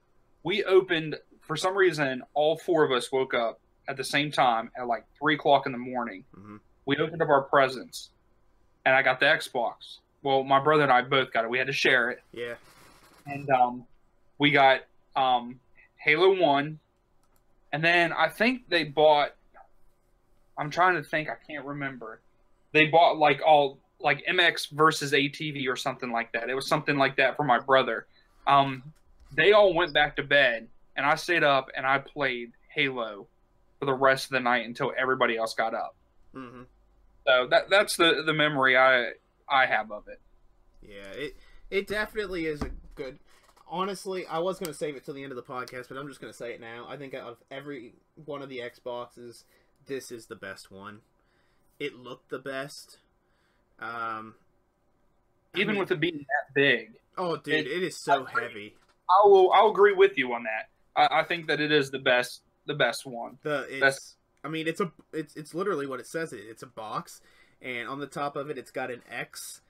We 0.44 0.64
opened 0.64 1.18
for 1.42 1.56
some 1.56 1.76
reason. 1.76 2.24
All 2.34 2.58
four 2.58 2.84
of 2.84 2.92
us 2.92 3.12
woke 3.12 3.34
up 3.34 3.60
at 3.88 3.98
the 3.98 4.04
same 4.04 4.32
time 4.32 4.72
at 4.78 4.88
like 4.88 5.06
three 5.20 5.36
o'clock 5.36 5.66
in 5.66 5.72
the 5.72 5.78
morning. 5.78 6.24
Mhm. 6.38 6.60
We 6.86 6.98
opened 6.98 7.22
up 7.22 7.30
our 7.30 7.42
presents, 7.44 8.10
and 8.86 8.96
I 8.96 9.02
got 9.02 9.20
the 9.20 9.26
Xbox. 9.26 9.98
Well, 10.24 10.44
my 10.44 10.60
brother 10.60 10.84
and 10.84 10.92
I 10.92 11.02
both 11.02 11.32
got 11.34 11.44
it. 11.46 11.50
We 11.50 11.58
had 11.58 11.68
to 11.68 11.74
share 11.74 12.12
it 12.12 12.22
yeah, 12.32 12.54
and 13.26 13.50
um, 13.50 13.86
we 14.38 14.52
got 14.52 14.82
um, 15.16 15.60
Halo 15.98 16.40
One, 16.40 16.80
and 17.72 17.84
then 17.84 18.14
I 18.14 18.30
think 18.30 18.70
they 18.70 18.84
bought. 18.84 19.34
I'm 20.58 20.70
trying 20.70 20.96
to 20.96 21.04
think. 21.04 21.30
I 21.30 21.36
can't 21.48 21.66
remember. 21.66 22.20
They 22.72 22.86
bought 22.86 23.18
like 23.18 23.42
all 23.46 23.80
like 24.04 24.24
MX 24.30 24.72
versus 24.72 25.12
ATV 25.14 25.68
or 25.68 25.76
something 25.76 26.12
like 26.12 26.32
that. 26.34 26.50
It 26.50 26.56
was 26.56 26.68
something 26.68 26.98
like 26.98 27.18
that 27.18 27.36
for 27.36 27.44
my 27.44 27.60
brother. 27.60 28.08
Um, 28.48 28.84
they 29.34 29.52
all 29.54 29.74
went 29.74 29.94
back 29.94 30.16
to 30.18 30.24
bed, 30.24 30.68
and 30.96 31.06
I 31.06 31.16
stayed 31.16 31.44
up 31.44 31.70
and 31.76 31.86
I 31.86 32.00
played 32.00 32.52
Halo 32.74 33.28
for 33.80 33.86
the 33.86 33.94
rest 33.94 34.26
of 34.26 34.32
the 34.32 34.40
night 34.40 34.66
until 34.66 34.92
everybody 34.98 35.38
else 35.38 35.54
got 35.54 35.74
up. 35.74 35.96
hmm 36.34 36.64
So 37.28 37.48
that 37.50 37.70
that's 37.70 37.96
the 37.98 38.24
the 38.26 38.34
memory 38.34 38.78
I 38.78 39.12
I 39.50 39.66
have 39.66 39.92
of 39.92 40.08
it. 40.08 40.20
yeah. 40.82 41.12
It 41.14 41.36
it 41.70 41.88
definitely 41.88 42.46
is 42.46 42.62
a 42.62 42.70
good. 42.96 43.20
Honestly, 43.68 44.26
I 44.28 44.40
was 44.40 44.60
gonna 44.60 44.74
save 44.74 44.96
it 44.98 45.06
till 45.06 45.14
the 45.14 45.24
end 45.24 45.32
of 45.32 45.38
the 45.38 45.44
podcast, 45.44 45.88
but 45.88 45.98
I'm 45.98 46.08
just 46.08 46.20
gonna 46.20 46.34
say 46.34 46.52
it 46.54 46.60
now. 46.60 46.86
I 46.90 46.98
think 46.98 47.14
out 47.14 47.28
of 47.30 47.38
every 47.50 47.94
one 48.26 48.42
of 48.42 48.50
the 48.50 48.60
Xboxes, 48.60 49.44
this 49.86 50.12
is 50.12 50.26
the 50.26 50.36
best 50.36 50.70
one. 50.72 51.00
It 51.80 51.96
looked 51.96 52.30
the 52.30 52.40
best. 52.40 53.00
Um, 53.82 54.36
I 55.56 55.60
Even 55.60 55.74
mean- 55.74 55.80
with 55.80 55.92
it 55.92 56.00
being 56.00 56.18
that 56.20 56.54
big, 56.54 56.94
oh, 57.18 57.36
dude, 57.38 57.54
it- 57.54 57.68
it 57.68 57.84
is 57.84 57.98
so 57.98 58.26
I 58.28 58.42
heavy. 58.42 58.76
I 59.10 59.28
will. 59.28 59.52
I'll 59.52 59.70
agree 59.72 59.94
with 59.94 60.18
you 60.18 60.34
on 60.34 60.44
that. 60.44 60.70
I, 60.96 61.20
I 61.22 61.24
think 61.24 61.48
that 61.48 61.60
it 61.60 61.72
is 61.72 61.92
the 61.92 62.00
best. 62.00 62.42
The 62.68 62.76
best 62.76 63.06
one. 63.06 63.40
The 63.42 63.62
it's 63.64 63.80
That's- 63.82 64.16
I 64.44 64.48
mean 64.48 64.68
it's 64.68 64.80
a 64.80 64.92
it's 65.12 65.36
it's 65.36 65.54
literally 65.56 65.88
what 65.88 66.00
it 66.00 66.08
says. 66.08 66.32
It 66.32 66.42
it's 66.48 66.64
a 66.64 66.68
box, 66.68 67.20
and 67.62 67.90
on 67.90 68.00
the 68.00 68.08
top 68.08 68.36
of 68.36 68.50
it 68.50 68.58
it's 68.58 68.72
got 68.72 68.92
an 68.92 69.02
X, 69.10 69.62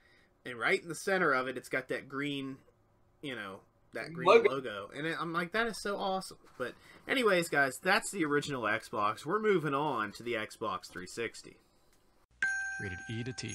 and 0.44 0.58
right 0.58 0.80
in 0.80 0.88
the 0.88 0.94
center 0.94 1.32
of 1.32 1.48
it 1.48 1.56
it's 1.56 1.68
got 1.70 1.88
that 1.88 2.08
green, 2.08 2.58
you 3.22 3.34
know, 3.34 3.60
that 3.94 4.12
green 4.12 4.28
logo. 4.28 4.50
Logo. 4.50 4.90
And 4.94 5.06
it, 5.06 5.16
I'm 5.18 5.32
like 5.32 5.52
that 5.52 5.66
is 5.66 5.80
so 5.82 5.96
awesome. 5.96 6.36
But 6.58 6.74
anyways, 7.08 7.48
guys, 7.48 7.78
that's 7.82 8.10
the 8.12 8.24
original 8.26 8.62
Xbox. 8.64 9.24
We're 9.24 9.40
moving 9.40 9.74
on 9.74 10.12
to 10.12 10.22
the 10.22 10.34
Xbox 10.34 10.86
360. 10.90 11.56
Rated 12.82 12.98
E 13.10 13.24
to 13.24 13.32
T. 13.32 13.54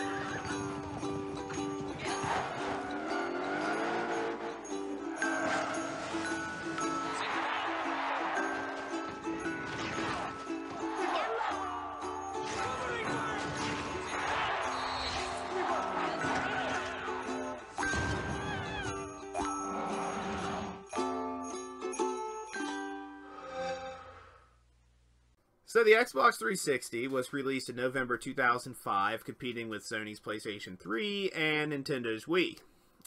So 25.81 25.85
the 25.85 25.93
Xbox 25.93 26.37
360 26.37 27.07
was 27.07 27.33
released 27.33 27.67
in 27.67 27.75
November 27.75 28.15
2005, 28.15 29.25
competing 29.25 29.67
with 29.67 29.83
Sony's 29.83 30.19
PlayStation 30.19 30.79
3 30.79 31.31
and 31.31 31.73
Nintendo's 31.73 32.25
Wii. 32.25 32.59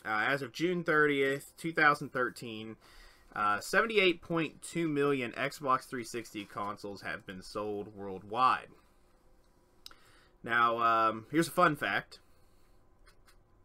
Uh, 0.05 0.25
as 0.27 0.43
of 0.43 0.53
June 0.53 0.83
30th, 0.83 1.53
2013, 1.57 2.75
uh, 3.37 3.59
78.2 3.59 4.91
million 4.91 5.31
Xbox 5.31 5.85
360 5.85 6.47
consoles 6.47 7.03
have 7.03 7.25
been 7.25 7.43
sold 7.43 7.95
worldwide. 7.95 8.71
Now, 10.43 10.81
um, 10.81 11.27
here's 11.31 11.47
a 11.47 11.53
fun 11.53 11.77
fact. 11.77 12.19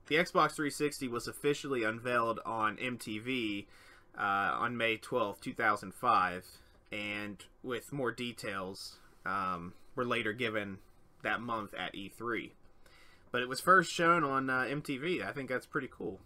The 0.05 0.17
Xbox 0.17 0.51
360 0.51 1.07
was 1.07 1.27
officially 1.27 1.83
unveiled 1.83 2.41
on 2.45 2.77
MTV 2.77 3.65
uh, 4.15 4.21
on 4.21 4.77
May 4.77 4.97
12, 4.97 5.41
2005, 5.41 6.45
and 6.91 7.43
with 7.63 7.91
more 7.93 8.12
details 8.12 8.98
um, 9.25 9.74
were 9.96 10.05
later 10.05 10.34
given 10.34 10.79
that 11.24 11.41
month 11.41 11.74
at 11.74 11.93
E3. 11.93 12.51
But 13.31 13.41
it 13.41 13.50
was 13.50 13.60
first 13.60 13.91
shown 13.91 14.24
on 14.24 14.50
uh, 14.50 14.62
MTV. 14.63 15.24
I 15.27 15.31
think 15.31 15.50
that's 15.50 15.65
pretty 15.67 15.89
cool. 15.91 16.19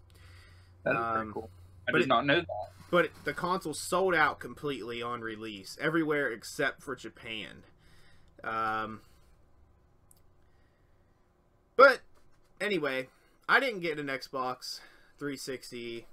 That's 0.86 0.98
Um, 0.98 1.14
pretty 1.16 1.32
cool. 1.34 1.50
I 1.88 1.92
but 1.92 1.98
did 1.98 2.06
it- 2.06 2.10
not 2.10 2.26
know 2.26 2.40
that. 2.40 2.48
But 2.92 3.10
the 3.24 3.34
console 3.34 3.74
sold 3.74 4.14
out 4.14 4.40
completely 4.40 5.02
on 5.02 5.22
release, 5.22 5.78
everywhere 5.82 6.32
except 6.32 6.84
for 6.84 6.96
Japan. 6.96 7.64
Um, 8.44 9.02
but 11.76 12.02
anyway, 12.62 13.08
I 13.50 13.60
didn't 13.60 13.80
get 13.80 13.98
an 14.00 14.08
Xbox 14.08 14.80
360. 15.18 16.06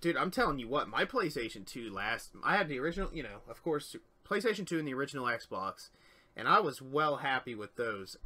Dude, 0.00 0.16
I'm 0.16 0.30
telling 0.30 0.60
you 0.60 0.68
what, 0.68 0.88
my 0.88 1.04
PlayStation 1.04 1.66
2 1.66 1.90
last. 1.92 2.30
I 2.44 2.56
had 2.56 2.68
the 2.68 2.78
original, 2.78 3.10
you 3.12 3.22
know, 3.24 3.40
of 3.48 3.62
course, 3.64 3.96
PlayStation 4.28 4.64
2 4.66 4.78
and 4.78 4.86
the 4.86 4.94
original 4.94 5.24
Xbox, 5.26 5.88
and 6.36 6.46
I 6.46 6.60
was 6.60 6.80
well 6.80 7.16
happy 7.16 7.54
with 7.56 7.74
those 7.76 8.16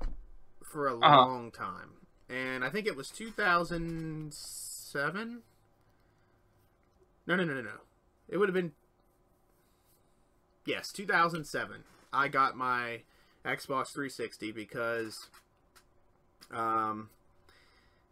for 0.62 0.86
a 0.86 0.94
Uh-huh. 0.94 1.16
long 1.16 1.50
time. 1.50 1.92
And 2.28 2.62
I 2.64 2.68
think 2.70 2.86
it 2.86 2.94
was 2.96 3.10
2007. 3.10 5.42
No, 7.26 7.36
no, 7.36 7.44
no, 7.44 7.54
no, 7.54 7.62
no. 7.62 7.80
it 8.28 8.36
would 8.36 8.48
have 8.48 8.54
been 8.54 8.72
yes 10.64 10.92
2007 10.92 11.82
i 12.12 12.28
got 12.28 12.56
my 12.56 13.02
xbox 13.44 13.88
360 13.92 14.52
because 14.52 15.28
um 16.52 17.10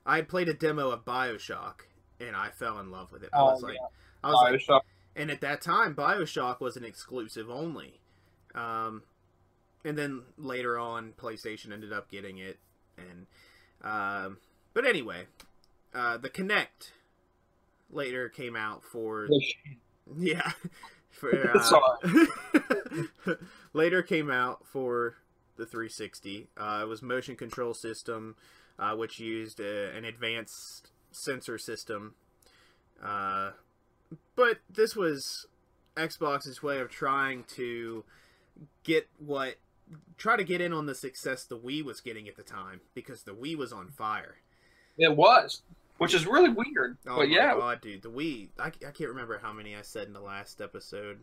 i 0.04 0.16
had 0.16 0.28
played 0.28 0.48
a 0.48 0.52
demo 0.54 0.90
of 0.90 1.04
bioshock 1.04 1.82
and 2.20 2.36
i 2.36 2.48
fell 2.50 2.78
in 2.78 2.90
love 2.90 3.10
with 3.12 3.22
it 3.22 3.30
i 3.32 3.38
Oh, 3.38 3.46
was 3.52 3.62
like 3.62 3.74
yeah. 3.74 3.86
i 4.24 4.28
was 4.30 4.68
like 4.68 4.82
and 5.16 5.30
at 5.30 5.40
that 5.40 5.60
time 5.60 5.94
bioshock 5.94 6.60
was 6.60 6.76
an 6.76 6.84
exclusive 6.84 7.50
only 7.50 8.00
um 8.54 9.02
and 9.84 9.96
then 9.96 10.22
later 10.36 10.78
on 10.78 11.12
playstation 11.20 11.72
ended 11.72 11.92
up 11.92 12.10
getting 12.10 12.38
it 12.38 12.58
and 12.98 13.26
um 13.82 14.38
but 14.74 14.86
anyway 14.86 15.24
uh 15.94 16.16
the 16.18 16.28
Kinect 16.30 16.92
later 17.90 18.28
came 18.28 18.54
out 18.56 18.84
for 18.84 19.28
yeah. 20.16 20.52
For, 21.10 21.52
uh, 21.54 23.34
later 23.72 24.02
came 24.02 24.30
out 24.30 24.66
for 24.66 25.16
the 25.56 25.66
360. 25.70 26.48
Uh, 26.56 26.80
it 26.82 26.88
was 26.88 27.02
motion 27.02 27.36
control 27.36 27.74
system, 27.74 28.36
uh, 28.78 28.94
which 28.94 29.18
used 29.20 29.60
uh, 29.60 29.64
an 29.94 30.04
advanced 30.04 30.90
sensor 31.12 31.58
system. 31.58 32.14
Uh, 33.02 33.52
but 34.36 34.58
this 34.68 34.94
was 34.96 35.46
Xbox's 35.96 36.62
way 36.62 36.78
of 36.80 36.90
trying 36.90 37.44
to 37.56 38.04
get 38.84 39.08
what 39.18 39.56
try 40.16 40.36
to 40.36 40.44
get 40.44 40.60
in 40.60 40.72
on 40.72 40.86
the 40.86 40.94
success 40.94 41.44
the 41.44 41.58
Wii 41.58 41.82
was 41.84 42.00
getting 42.00 42.28
at 42.28 42.36
the 42.36 42.42
time 42.42 42.80
because 42.94 43.22
the 43.22 43.32
Wii 43.32 43.56
was 43.56 43.72
on 43.72 43.88
fire. 43.88 44.36
It 44.98 45.16
was, 45.16 45.62
which 45.98 46.14
is 46.14 46.26
really 46.26 46.50
weird. 46.50 46.98
Oh 47.06 47.16
but 47.16 47.28
my 47.28 47.34
yeah, 47.34 47.54
god, 47.54 47.80
dude, 47.80 48.02
the 48.02 48.10
Wii. 48.10 48.48
I, 48.58 48.66
I 48.66 48.90
can't 48.92 49.08
remember 49.10 49.38
how 49.42 49.52
many 49.52 49.74
I 49.74 49.82
said 49.82 50.06
in 50.06 50.12
the 50.12 50.20
last 50.20 50.60
episode 50.60 51.18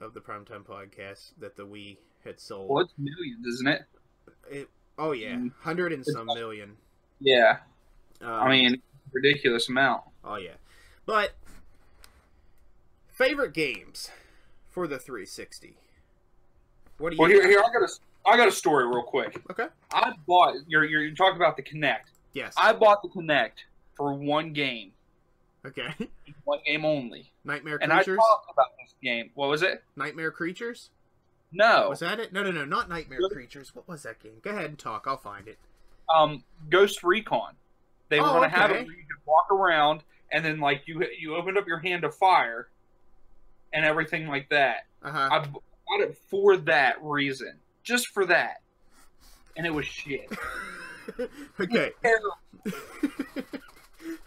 of 0.00 0.12
the 0.14 0.20
Primetime 0.20 0.64
Podcast 0.64 1.30
that 1.38 1.56
the 1.56 1.66
Wii 1.66 1.96
had 2.24 2.38
sold. 2.38 2.68
well, 2.68 2.84
it's 2.84 2.92
millions, 2.98 3.46
isn't 3.46 3.68
it? 3.68 3.82
It, 4.50 4.68
oh 4.98 5.12
yeah, 5.12 5.34
Mm. 5.36 5.52
hundred 5.60 5.92
and 5.92 6.04
some 6.04 6.26
million. 6.26 6.76
Yeah. 7.20 7.58
Um, 8.20 8.28
I 8.30 8.48
mean, 8.50 8.82
ridiculous 9.16 9.68
amount. 9.68 10.02
oh 10.24 10.36
yeah, 10.36 10.52
but 11.06 11.34
favorite 13.12 13.52
games 13.54 14.10
for 14.68 14.86
the 14.86 14.98
360. 14.98 15.76
What 16.98 17.10
do 17.10 17.16
you? 17.16 17.20
Well, 17.20 17.30
here, 17.30 17.46
here 17.48 17.60
I 17.60 17.72
got 17.72 17.82
a, 17.82 18.28
I 18.28 18.36
got 18.36 18.48
a 18.48 18.52
story 18.52 18.86
real 18.86 19.02
quick. 19.02 19.40
Okay. 19.50 19.66
I 19.92 20.12
bought. 20.26 20.54
You're, 20.66 20.84
you're, 20.84 21.10
talking 21.14 21.36
about 21.36 21.56
the 21.56 21.62
Kinect. 21.62 22.10
Yes. 22.32 22.54
I 22.56 22.72
bought 22.72 23.02
the 23.02 23.08
Kinect 23.08 23.64
for 23.96 24.12
one 24.14 24.52
game, 24.52 24.92
okay. 25.66 25.88
one 26.44 26.58
game 26.66 26.84
only, 26.84 27.32
Nightmare 27.44 27.78
and 27.80 27.92
I 27.92 27.96
Creatures. 28.02 28.18
talked 28.18 28.50
about 28.52 28.66
this 28.82 28.94
game. 29.02 29.30
What 29.34 29.48
was 29.48 29.62
it? 29.62 29.82
Nightmare 29.96 30.30
Creatures. 30.30 30.90
No, 31.52 31.88
Was 31.90 32.00
that 32.00 32.18
it? 32.20 32.32
No, 32.32 32.42
no, 32.42 32.50
no, 32.50 32.64
not 32.64 32.88
Nightmare? 32.88 33.20
Creatures. 33.30 33.74
What 33.74 33.88
was 33.88 34.02
that 34.02 34.20
game? 34.22 34.40
Go 34.42 34.50
ahead 34.50 34.66
and 34.66 34.78
talk. 34.78 35.04
I'll 35.06 35.16
find 35.16 35.46
it. 35.48 35.58
um, 36.14 36.44
Ghost 36.68 37.02
Recon. 37.02 37.54
They 38.08 38.20
were 38.20 38.26
Oh, 38.26 38.32
going 38.34 38.50
to 38.50 38.56
have 38.56 38.70
it 38.70 38.86
where 38.86 38.94
you 38.96 39.04
could 39.04 39.26
walk 39.26 39.50
around, 39.50 40.02
and 40.32 40.44
then 40.44 40.60
like 40.60 40.82
you 40.86 41.04
you 41.18 41.36
opened 41.36 41.58
up 41.58 41.66
your 41.66 41.78
hand 41.78 42.02
to 42.02 42.10
fire, 42.10 42.68
and 43.72 43.84
everything 43.84 44.28
like 44.28 44.48
that. 44.50 44.86
Uh 45.02 45.10
huh. 45.10 45.28
I 45.32 45.38
bought 45.40 46.00
it 46.00 46.16
for 46.30 46.56
that 46.58 46.96
reason, 47.02 47.58
just 47.82 48.08
for 48.08 48.26
that, 48.26 48.60
and 49.56 49.66
it 49.66 49.74
was 49.74 49.86
shit. 49.86 50.28
okay. 51.60 51.90
Terrible. 52.02 52.36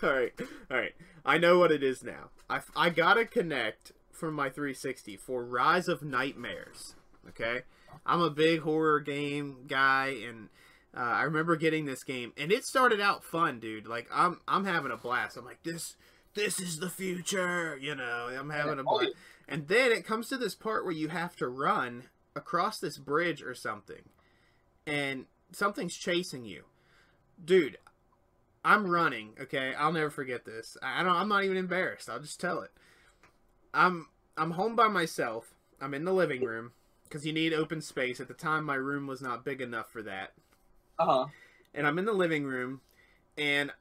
all 0.03 0.13
right, 0.13 0.33
all 0.71 0.77
right. 0.77 0.93
I 1.25 1.37
know 1.37 1.59
what 1.59 1.71
it 1.71 1.83
is 1.83 2.03
now. 2.03 2.29
I, 2.49 2.61
I 2.75 2.89
gotta 2.89 3.25
Kinect 3.25 3.91
from 4.11 4.33
my 4.33 4.49
360 4.49 5.17
for 5.17 5.43
Rise 5.43 5.87
of 5.87 6.01
Nightmares. 6.01 6.95
Okay, 7.29 7.61
I'm 8.05 8.21
a 8.21 8.29
big 8.29 8.61
horror 8.61 8.99
game 8.99 9.65
guy, 9.67 10.15
and 10.27 10.49
uh, 10.95 11.01
I 11.01 11.23
remember 11.23 11.55
getting 11.55 11.85
this 11.85 12.03
game, 12.03 12.33
and 12.37 12.51
it 12.51 12.65
started 12.65 12.99
out 12.99 13.23
fun, 13.23 13.59
dude. 13.59 13.87
Like 13.87 14.07
I'm 14.13 14.41
I'm 14.47 14.65
having 14.65 14.91
a 14.91 14.97
blast. 14.97 15.37
I'm 15.37 15.45
like 15.45 15.63
this 15.63 15.95
this 16.33 16.59
is 16.59 16.79
the 16.79 16.89
future, 16.89 17.77
you 17.77 17.95
know. 17.95 18.29
I'm 18.37 18.49
having 18.49 18.79
a 18.79 18.83
blast, 18.83 19.11
and 19.47 19.67
then 19.67 19.91
it 19.91 20.05
comes 20.05 20.29
to 20.29 20.37
this 20.37 20.55
part 20.55 20.83
where 20.83 20.93
you 20.93 21.09
have 21.09 21.35
to 21.37 21.47
run 21.47 22.05
across 22.35 22.79
this 22.79 22.97
bridge 22.97 23.43
or 23.43 23.53
something, 23.53 24.09
and 24.87 25.25
something's 25.51 25.95
chasing 25.95 26.45
you, 26.45 26.63
dude. 27.43 27.77
I'm 28.65 28.89
running. 28.89 29.35
Okay, 29.39 29.73
I'll 29.75 29.93
never 29.93 30.09
forget 30.09 30.45
this. 30.45 30.75
I 30.81 31.03
don't. 31.03 31.15
I'm 31.15 31.29
not 31.29 31.43
even 31.43 31.57
embarrassed. 31.57 32.09
I'll 32.09 32.19
just 32.19 32.39
tell 32.39 32.61
it. 32.61 32.71
I'm 33.73 34.07
I'm 34.35 34.51
home 34.51 34.75
by 34.75 34.87
myself. 34.87 35.53
I'm 35.79 35.93
in 35.93 36.03
the 36.03 36.13
living 36.13 36.43
room 36.43 36.71
because 37.03 37.25
you 37.25 37.33
need 37.33 37.53
open 37.53 37.81
space. 37.81 38.19
At 38.19 38.27
the 38.27 38.33
time, 38.33 38.65
my 38.65 38.75
room 38.75 39.07
was 39.07 39.21
not 39.21 39.45
big 39.45 39.61
enough 39.61 39.91
for 39.91 40.01
that. 40.03 40.33
Uh 40.99 41.05
huh. 41.05 41.25
And 41.73 41.87
I'm 41.87 41.97
in 41.97 42.05
the 42.05 42.13
living 42.13 42.43
room, 42.43 42.81
and 43.37 43.71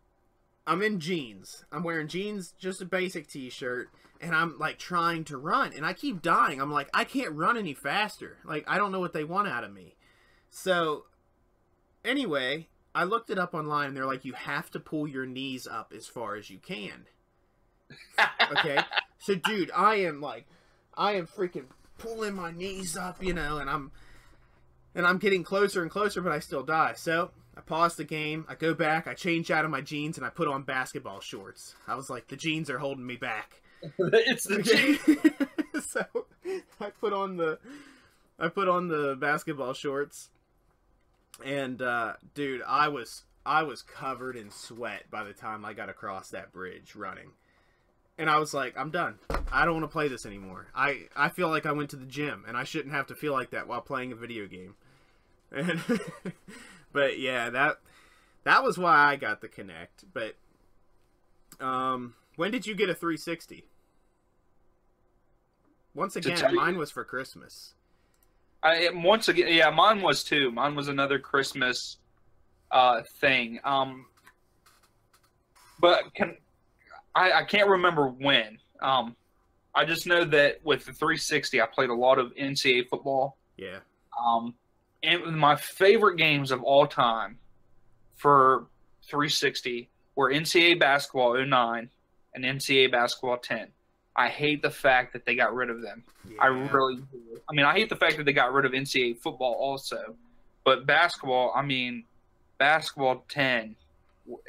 I'm 0.67 0.83
in 0.83 1.01
jeans. 1.01 1.65
I'm 1.73 1.83
wearing 1.83 2.09
jeans, 2.09 2.55
just 2.59 2.81
a 2.81 2.85
basic 2.85 3.27
t-shirt, 3.27 3.91
and 4.21 4.35
I'm 4.35 4.59
like 4.59 4.79
trying 4.79 5.25
to 5.25 5.39
run, 5.39 5.73
and 5.75 5.85
I 5.85 5.93
keep 5.93 6.23
dying. 6.23 6.61
I'm 6.61 6.71
like, 6.73 6.89
I 6.95 7.05
can't 7.05 7.33
run 7.33 7.57
any 7.57 7.75
faster. 7.75 8.39
Like 8.45 8.65
I 8.69 8.79
don't 8.79 8.93
know 8.93 9.01
what 9.01 9.13
they 9.13 9.25
want 9.25 9.49
out 9.49 9.65
of 9.65 9.73
me. 9.73 9.97
So, 10.51 11.05
anyway, 12.05 12.69
I 12.95 13.05
looked 13.05 13.31
it 13.31 13.39
up 13.39 13.55
online, 13.55 13.89
and 13.89 13.97
they're 13.97 14.07
like, 14.07 14.25
you 14.25 14.35
have 14.35 14.71
to 14.71 14.81
pull 14.81 15.09
your 15.09 15.27
knees 15.27 15.67
up 15.67 15.93
as 15.97 16.07
far 16.07 16.37
as 16.37 16.51
you 16.51 16.59
can. 16.59 17.07
Okay, 18.51 18.79
so 19.19 19.35
dude, 19.35 19.71
I 19.75 19.97
am 19.97 20.21
like, 20.21 20.47
I 20.95 21.13
am 21.13 21.27
freaking 21.27 21.67
pulling 21.99 22.35
my 22.35 22.51
knees 22.51 22.97
up, 22.97 23.23
you 23.23 23.35
know, 23.35 23.59
and 23.59 23.69
I'm, 23.69 23.93
and 24.95 25.07
I'm 25.07 25.19
getting 25.19 25.43
closer 25.43 25.83
and 25.83 25.91
closer, 25.91 26.21
but 26.21 26.33
I 26.33 26.39
still 26.39 26.63
die. 26.63 26.95
So 26.97 27.31
I 27.57 27.61
pause 27.61 27.97
the 27.97 28.05
game, 28.05 28.45
I 28.49 28.55
go 28.55 28.75
back, 28.75 29.07
I 29.07 29.15
change 29.15 29.51
out 29.51 29.65
of 29.65 29.71
my 29.71 29.81
jeans, 29.81 30.17
and 30.17 30.27
I 30.27 30.31
put 30.31 30.49
on 30.49 30.63
basketball 30.63 31.21
shorts. 31.21 31.75
I 31.87 31.95
was 31.95 32.09
like, 32.11 32.29
the 32.29 32.37
jeans 32.37 32.71
are 32.71 32.79
holding 32.79 33.07
me 33.07 33.17
back. 33.17 33.63
it's 33.99 34.45
the 34.47 34.63
cheat. 34.63 35.83
so 35.89 36.05
I 36.81 36.91
put 36.91 37.13
on 37.13 37.37
the 37.37 37.59
I 38.39 38.49
put 38.49 38.69
on 38.69 38.89
the 38.89 39.17
basketball 39.19 39.73
shorts 39.73 40.31
and 41.45 41.81
uh 41.83 42.15
dude, 42.35 42.63
I 42.67 42.89
was 42.89 43.25
I 43.47 43.63
was 43.63 43.83
covered 43.83 44.37
in 44.37 44.51
sweat 44.51 45.11
by 45.11 45.25
the 45.25 45.33
time 45.33 45.65
I 45.65 45.73
got 45.73 45.89
across 45.89 46.31
that 46.31 46.53
bridge 46.53 46.95
running. 46.95 47.33
And 48.19 48.29
I 48.29 48.39
was 48.39 48.53
like, 48.53 48.77
I'm 48.77 48.91
done. 48.91 49.19
I 49.53 49.65
don't 49.65 49.75
want 49.75 49.85
to 49.85 49.93
play 49.93 50.09
this 50.09 50.27
anymore. 50.27 50.67
I 50.75 51.05
I 51.17 51.29
feel 51.29 51.49
like 51.49 51.67
I 51.67 51.73
went 51.73 51.91
to 51.91 51.97
the 51.97 52.05
gym 52.05 52.45
and 52.49 52.57
I 52.57 52.65
shouldn't 52.65 52.93
have 52.95 53.07
to 53.07 53.15
feel 53.15 53.33
like 53.33 53.51
that 53.51 53.69
while 53.69 53.81
playing 53.81 54.13
a 54.13 54.17
video 54.17 54.47
game. 54.47 54.75
And 55.51 55.81
but 56.93 57.19
yeah, 57.19 57.49
that 57.49 57.79
that 58.45 58.63
was 58.63 58.77
why 58.77 58.97
I 58.99 59.17
got 59.17 59.41
the 59.41 59.49
Kinect. 59.49 60.05
But 60.13 60.35
um 61.65 62.15
when 62.37 62.51
did 62.51 62.67
you 62.67 62.75
get 62.75 62.91
a 62.91 62.95
360? 62.95 63.65
Once 65.95 66.17
again, 66.17 66.39
you- 66.51 66.57
mine 66.57 66.77
was 66.77 66.91
for 66.91 67.05
Christmas. 67.05 67.75
I 68.63 68.91
once 68.93 69.29
again, 69.29 69.49
yeah, 69.51 69.71
mine 69.71 70.03
was 70.03 70.23
too. 70.25 70.51
Mine 70.51 70.75
was 70.75 70.89
another 70.89 71.19
Christmas 71.19 71.97
uh, 72.71 73.03
thing. 73.21 73.61
Um, 73.65 74.07
but 75.81 76.13
can 76.15 76.37
I, 77.19 77.41
I 77.41 77.45
can't 77.45 77.69
remember 77.69 78.09
when. 78.09 78.59
Um, 78.81 79.17
I 79.75 79.85
just 79.85 80.07
know 80.07 80.25
that 80.25 80.65
with 80.65 80.87
the 80.87 80.93
360, 80.93 81.61
I 81.61 81.67
played 81.67 81.91
a 81.91 81.95
lot 81.95 82.19
of 82.19 82.33
NCAA 82.35 82.89
football. 82.89 83.37
Yeah. 83.57 83.79
Um, 84.25 84.55
and 85.03 85.25
my 85.37 85.57
favorite 85.57 86.17
games 86.17 86.51
of 86.51 86.63
all 86.63 86.87
time 86.87 87.39
for 88.15 88.67
360 89.03 89.89
were 90.15 90.33
NCAA 90.33 90.79
basketball 90.79 91.45
09 91.45 91.91
and 92.35 92.45
NCAA 92.45 92.93
basketball 92.93 93.39
10. 93.39 93.69
I 94.17 94.29
hate 94.29 94.63
the 94.63 94.71
fact 94.71 95.13
that 95.13 95.25
they 95.25 95.35
got 95.35 95.55
rid 95.55 95.71
of 95.71 95.81
them. 95.81 96.03
I 96.41 96.47
really 96.47 96.97
do. 96.97 97.41
I 97.49 97.55
mean, 97.55 97.65
I 97.65 97.73
hate 97.73 97.89
the 97.89 97.97
fact 97.97 98.17
that 98.17 98.25
they 98.25 98.33
got 98.33 98.53
rid 98.53 98.65
of 98.65 98.73
NCAA 98.73 99.19
football 99.19 99.55
also, 99.55 100.17
but 100.65 100.87
basketball. 100.87 101.53
I 101.55 101.63
mean, 101.63 102.03
basketball 102.59 103.25
ten, 103.29 103.77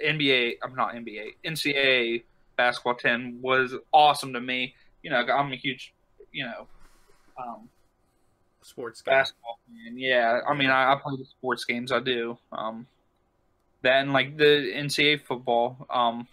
NBA. 0.03 0.55
I'm 0.63 0.73
not 0.73 0.95
NBA. 0.95 1.36
NCAA 1.45 2.23
basketball 2.60 2.95
ten 2.95 3.39
was 3.41 3.74
awesome 3.93 4.34
to 4.34 4.41
me. 4.41 4.76
You 5.02 5.12
know, 5.12 5.17
I'm 5.17 5.54
a 5.54 5.56
huge, 5.56 5.93
you 6.34 6.43
know, 6.43 6.67
um, 7.38 7.69
sports 8.62 9.02
game. 9.02 9.13
basketball 9.13 9.60
fan. 9.65 9.98
Yeah, 9.98 10.41
I 10.45 10.54
mean, 10.54 10.69
I, 10.69 10.91
I 10.91 10.95
play 11.02 11.15
the 11.15 11.24
sports 11.24 11.63
games. 11.63 11.93
I 11.93 12.02
do. 12.02 12.38
Um, 12.52 12.86
that 13.82 14.02
and 14.02 14.12
like 14.12 14.36
the 14.36 14.74
NCAA 14.76 15.22
football. 15.22 15.88
Um, 15.89 16.28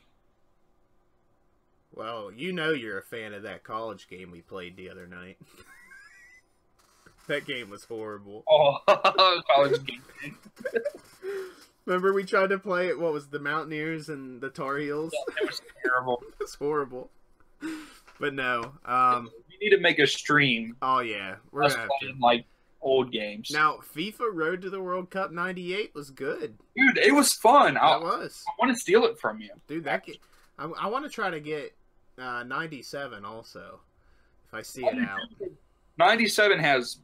Well, 1.95 2.33
you 2.33 2.53
know 2.53 2.73
you're 2.73 2.99
a 2.99 3.03
fan 3.03 3.33
of 3.33 3.45
that 3.45 3.63
college 3.63 4.09
game 4.09 4.33
we 4.33 4.41
played 4.41 4.77
the 4.77 4.91
other 4.91 5.07
night. 5.07 5.39
that 7.29 7.47
game 7.47 7.71
was 7.71 7.85
horrible. 7.85 8.43
oh, 8.51 8.79
college 9.55 9.85
game. 9.85 10.37
Remember 11.87 12.13
we 12.13 12.25
tried 12.25 12.51
to 12.51 12.59
play 12.59 12.89
it? 12.89 12.99
What 12.99 13.13
was 13.13 13.29
the 13.29 13.39
Mountaineers 13.39 14.09
and 14.09 14.41
the 14.41 14.51
Tar 14.51 14.77
Heels? 14.79 15.13
It 15.41 15.47
was 15.49 15.63
terrible. 15.85 16.23
it 16.29 16.35
was 16.41 16.55
horrible. 16.55 17.11
but 18.21 18.35
no. 18.35 18.73
Um. 18.85 19.31
We 19.49 19.69
need 19.71 19.75
to 19.77 19.81
make 19.81 19.99
a 19.99 20.07
stream. 20.07 20.77
Oh 20.83 20.99
yeah, 21.01 21.37
we're 21.51 21.63
Us 21.65 21.73
gonna 21.73 21.83
have 21.85 21.89
to. 21.89 21.97
playing 22.07 22.21
like 22.21 22.45
old 22.83 23.11
games. 23.11 23.51
Now, 23.51 23.79
FIFA 23.97 24.35
Road 24.35 24.61
to 24.63 24.69
the 24.71 24.83
World 24.83 25.09
Cup 25.09 25.33
'98 25.33 25.95
was 25.95 26.11
good. 26.11 26.59
dude, 26.77 26.99
it 26.99 27.15
was 27.15 27.33
fun. 27.33 27.75
That 27.75 27.83
I, 27.83 27.97
was, 27.97 28.45
I 28.47 28.53
want 28.63 28.77
to 28.77 28.79
steal 28.79 29.05
it 29.07 29.19
from 29.19 29.41
you. 29.41 29.49
dude. 29.67 29.85
That 29.85 30.05
ga- 30.05 30.21
I, 30.59 30.65
I 30.67 30.87
want 30.89 31.07
to 31.07 31.11
try 31.11 31.31
to 31.31 31.41
get 31.41 31.75
uh, 32.19 32.43
'97 32.43 33.25
also, 33.25 33.81
if 34.49 34.53
I 34.53 34.61
see 34.61 34.85
it 34.85 34.99
out. 35.09 35.21
97 35.99 36.59
has, 36.59 36.99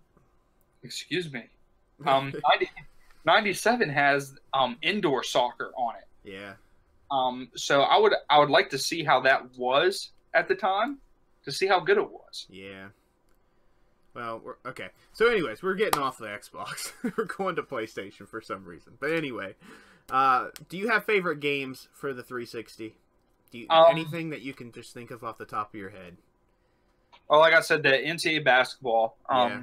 excuse 0.83 1.33
me, 1.33 1.45
um, 2.05 2.35
90, 2.51 2.69
97 3.25 3.89
has 3.91 4.35
um 4.53 4.77
indoor 4.83 5.23
soccer 5.23 5.73
on 5.77 5.95
it. 5.97 6.31
yeah. 6.33 6.55
Um, 7.11 7.49
so 7.55 7.83
I 7.83 7.99
would 7.99 8.15
I 8.31 8.39
would 8.39 8.49
like 8.51 8.71
to 8.71 8.79
see 8.79 9.05
how 9.05 9.21
that 9.21 9.57
was 9.57 10.11
at 10.33 10.49
the 10.49 10.55
time, 10.55 10.99
to 11.45 11.53
see 11.53 11.67
how 11.67 11.79
good 11.81 11.99
it 11.99 12.11
was. 12.11 12.47
Yeah. 12.49 12.87
Well, 14.15 14.41
we're, 14.45 14.57
okay. 14.67 14.89
So, 15.15 15.27
anyways, 15.27 15.63
we're 15.63 15.75
getting 15.75 16.01
off 16.01 16.19
the 16.19 16.27
Xbox. 16.27 16.93
we're 17.17 17.25
going 17.25 17.57
to 17.57 17.63
PlayStation 17.63 18.27
for 18.29 18.41
some 18.43 18.65
reason. 18.65 18.95
But 19.01 19.13
anyway, 19.13 19.55
uh, 20.11 20.49
do 20.69 20.77
you 20.77 20.89
have 20.89 21.05
favorite 21.07 21.41
games 21.41 21.89
for 21.95 22.13
the 22.13 22.23
360? 22.23 22.95
Do 23.51 23.59
you, 23.59 23.67
Um, 23.71 23.87
anything 23.91 24.29
that 24.31 24.43
you 24.43 24.53
can 24.55 24.71
just 24.73 24.93
think 24.93 25.11
of 25.11 25.23
off 25.25 25.39
the 25.39 25.47
top 25.47 25.73
of 25.73 25.81
your 25.81 25.89
head? 25.91 26.17
Well, 27.29 27.41
like 27.41 27.55
I 27.55 27.61
said, 27.61 27.83
the 27.83 27.91
NCAA 27.91 28.45
basketball. 28.45 29.17
Um, 29.29 29.51
Yeah. 29.51 29.61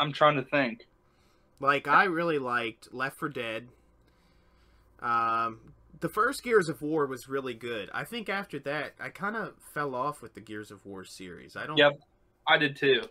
I'm 0.00 0.12
trying 0.12 0.36
to 0.36 0.42
think. 0.42 0.86
Like, 1.60 1.86
I 1.86 2.04
really 2.04 2.38
liked 2.38 2.92
Left 2.92 3.18
4 3.18 3.28
Dead. 3.28 3.68
Um, 5.00 5.60
the 6.00 6.08
first 6.08 6.42
Gears 6.42 6.68
of 6.68 6.82
War 6.82 7.06
was 7.06 7.28
really 7.28 7.54
good. 7.54 7.90
I 7.92 8.04
think 8.04 8.28
after 8.28 8.58
that, 8.60 8.94
I 8.98 9.10
kind 9.10 9.36
of 9.36 9.54
fell 9.74 9.94
off 9.94 10.22
with 10.22 10.34
the 10.34 10.40
Gears 10.40 10.70
of 10.70 10.84
War 10.84 11.04
series. 11.04 11.56
I 11.56 11.66
don't. 11.66 11.76
Yep. 11.76 12.00
I 12.48 12.58
did 12.58 12.76
too. 12.76 13.02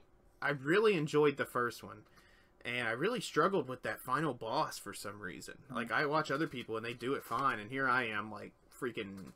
I 0.42 0.50
really 0.50 0.96
enjoyed 0.96 1.38
the 1.38 1.46
first 1.46 1.84
one, 1.84 2.00
and 2.66 2.88
I 2.88 2.92
really 2.92 3.22
struggled 3.22 3.68
with 3.68 3.84
that 3.84 4.02
final 4.02 4.34
boss 4.34 4.78
for 4.78 4.94
some 4.94 5.20
reason. 5.20 5.56
Like 5.74 5.92
I 5.92 6.06
watch 6.06 6.32
other 6.32 6.48
people 6.48 6.78
and 6.78 6.86
they 6.86 6.94
do 6.94 7.14
it 7.14 7.24
fine, 7.24 7.60
and 7.60 7.70
here 7.70 7.88
I 7.88 8.08
am 8.08 8.32
like 8.32 8.54
freaking 8.82 9.34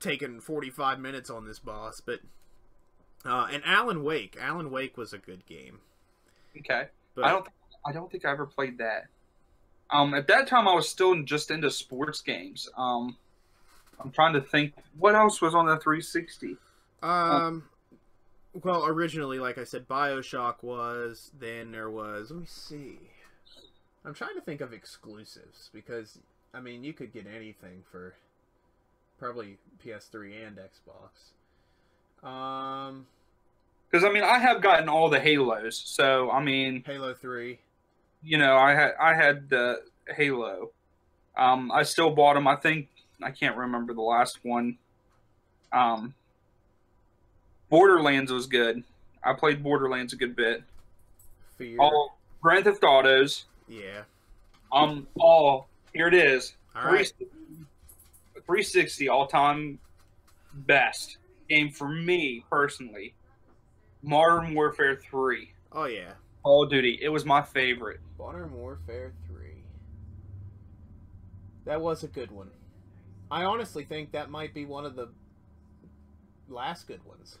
taking 0.00 0.40
forty 0.40 0.70
five 0.70 0.98
minutes 0.98 1.28
on 1.28 1.44
this 1.44 1.58
boss. 1.58 2.00
But 2.04 2.20
uh, 3.24 3.48
and 3.50 3.62
Alan 3.66 4.02
Wake, 4.02 4.36
Alan 4.40 4.70
Wake 4.70 4.96
was 4.96 5.12
a 5.12 5.18
good 5.18 5.44
game. 5.46 5.80
Okay. 6.58 6.88
But 7.14 7.24
I 7.24 7.30
don't. 7.30 7.48
I 7.86 7.92
don't 7.92 8.10
think 8.10 8.24
I 8.24 8.30
ever 8.30 8.46
played 8.46 8.78
that. 8.78 9.06
Um, 9.90 10.14
at 10.14 10.26
that 10.28 10.46
time, 10.46 10.66
I 10.66 10.74
was 10.74 10.88
still 10.88 11.22
just 11.22 11.50
into 11.50 11.70
sports 11.70 12.20
games. 12.22 12.68
Um, 12.76 13.16
I'm 14.00 14.10
trying 14.10 14.32
to 14.34 14.40
think 14.40 14.74
what 14.98 15.14
else 15.14 15.40
was 15.40 15.54
on 15.54 15.66
the 15.66 15.76
360. 15.76 16.56
Um, 17.02 17.64
well, 18.62 18.86
originally, 18.86 19.38
like 19.38 19.58
I 19.58 19.64
said, 19.64 19.86
Bioshock 19.88 20.62
was. 20.62 21.30
Then 21.38 21.70
there 21.72 21.90
was. 21.90 22.30
Let 22.30 22.40
me 22.40 22.46
see. 22.48 22.98
I'm 24.04 24.14
trying 24.14 24.34
to 24.34 24.40
think 24.40 24.60
of 24.60 24.72
exclusives 24.72 25.70
because 25.72 26.18
I 26.52 26.60
mean 26.60 26.84
you 26.84 26.92
could 26.92 27.12
get 27.12 27.26
anything 27.26 27.82
for 27.90 28.14
probably 29.18 29.56
PS3 29.84 30.46
and 30.46 30.58
Xbox. 30.58 32.26
Um, 32.26 33.06
Because 33.90 34.04
I 34.04 34.10
mean, 34.12 34.24
I 34.24 34.38
have 34.38 34.60
gotten 34.60 34.88
all 34.88 35.08
the 35.08 35.20
Halos, 35.20 35.76
so 35.84 36.30
I 36.30 36.42
mean, 36.42 36.82
Halo 36.86 37.14
Three. 37.14 37.60
You 38.24 38.38
know, 38.38 38.56
I 38.56 38.74
had 38.74 38.92
I 39.00 39.14
had 39.14 39.48
the 39.50 39.82
Halo. 40.08 40.70
Um, 41.36 41.70
I 41.72 41.82
still 41.82 42.10
bought 42.10 42.34
them. 42.34 42.46
I 42.46 42.56
think 42.56 42.88
I 43.22 43.30
can't 43.30 43.56
remember 43.56 43.94
the 43.94 44.02
last 44.02 44.38
one. 44.42 44.78
Um, 45.72 46.14
Borderlands 47.68 48.32
was 48.32 48.46
good. 48.46 48.84
I 49.22 49.32
played 49.32 49.62
Borderlands 49.62 50.12
a 50.12 50.16
good 50.16 50.36
bit. 50.36 50.62
Fear. 51.58 51.78
All 51.80 52.18
Grand 52.40 52.64
Theft 52.64 52.84
Autos. 52.84 53.44
Yeah. 53.68 54.02
Um, 54.72 55.06
all 55.18 55.68
here 55.92 56.08
it 56.08 56.14
is. 56.14 56.54
All 56.74 56.84
right. 56.84 57.10
360 58.46 59.08
all 59.08 59.26
time 59.26 59.78
best 60.52 61.18
game 61.48 61.70
for 61.70 61.88
me 61.88 62.44
personally. 62.50 63.14
Modern 64.02 64.54
Warfare 64.54 64.96
3. 64.96 65.50
Oh 65.72 65.84
yeah. 65.86 66.12
Call 66.44 66.64
of 66.64 66.70
Duty. 66.70 66.98
It 67.00 67.08
was 67.08 67.24
my 67.24 67.42
favorite. 67.42 68.00
Modern 68.18 68.52
Warfare 68.52 69.12
Three. 69.26 69.64
That 71.64 71.80
was 71.80 72.04
a 72.04 72.08
good 72.08 72.30
one. 72.30 72.50
I 73.30 73.44
honestly 73.44 73.84
think 73.84 74.12
that 74.12 74.30
might 74.30 74.52
be 74.52 74.66
one 74.66 74.84
of 74.84 74.94
the 74.94 75.08
last 76.48 76.86
good 76.86 77.04
ones. 77.04 77.38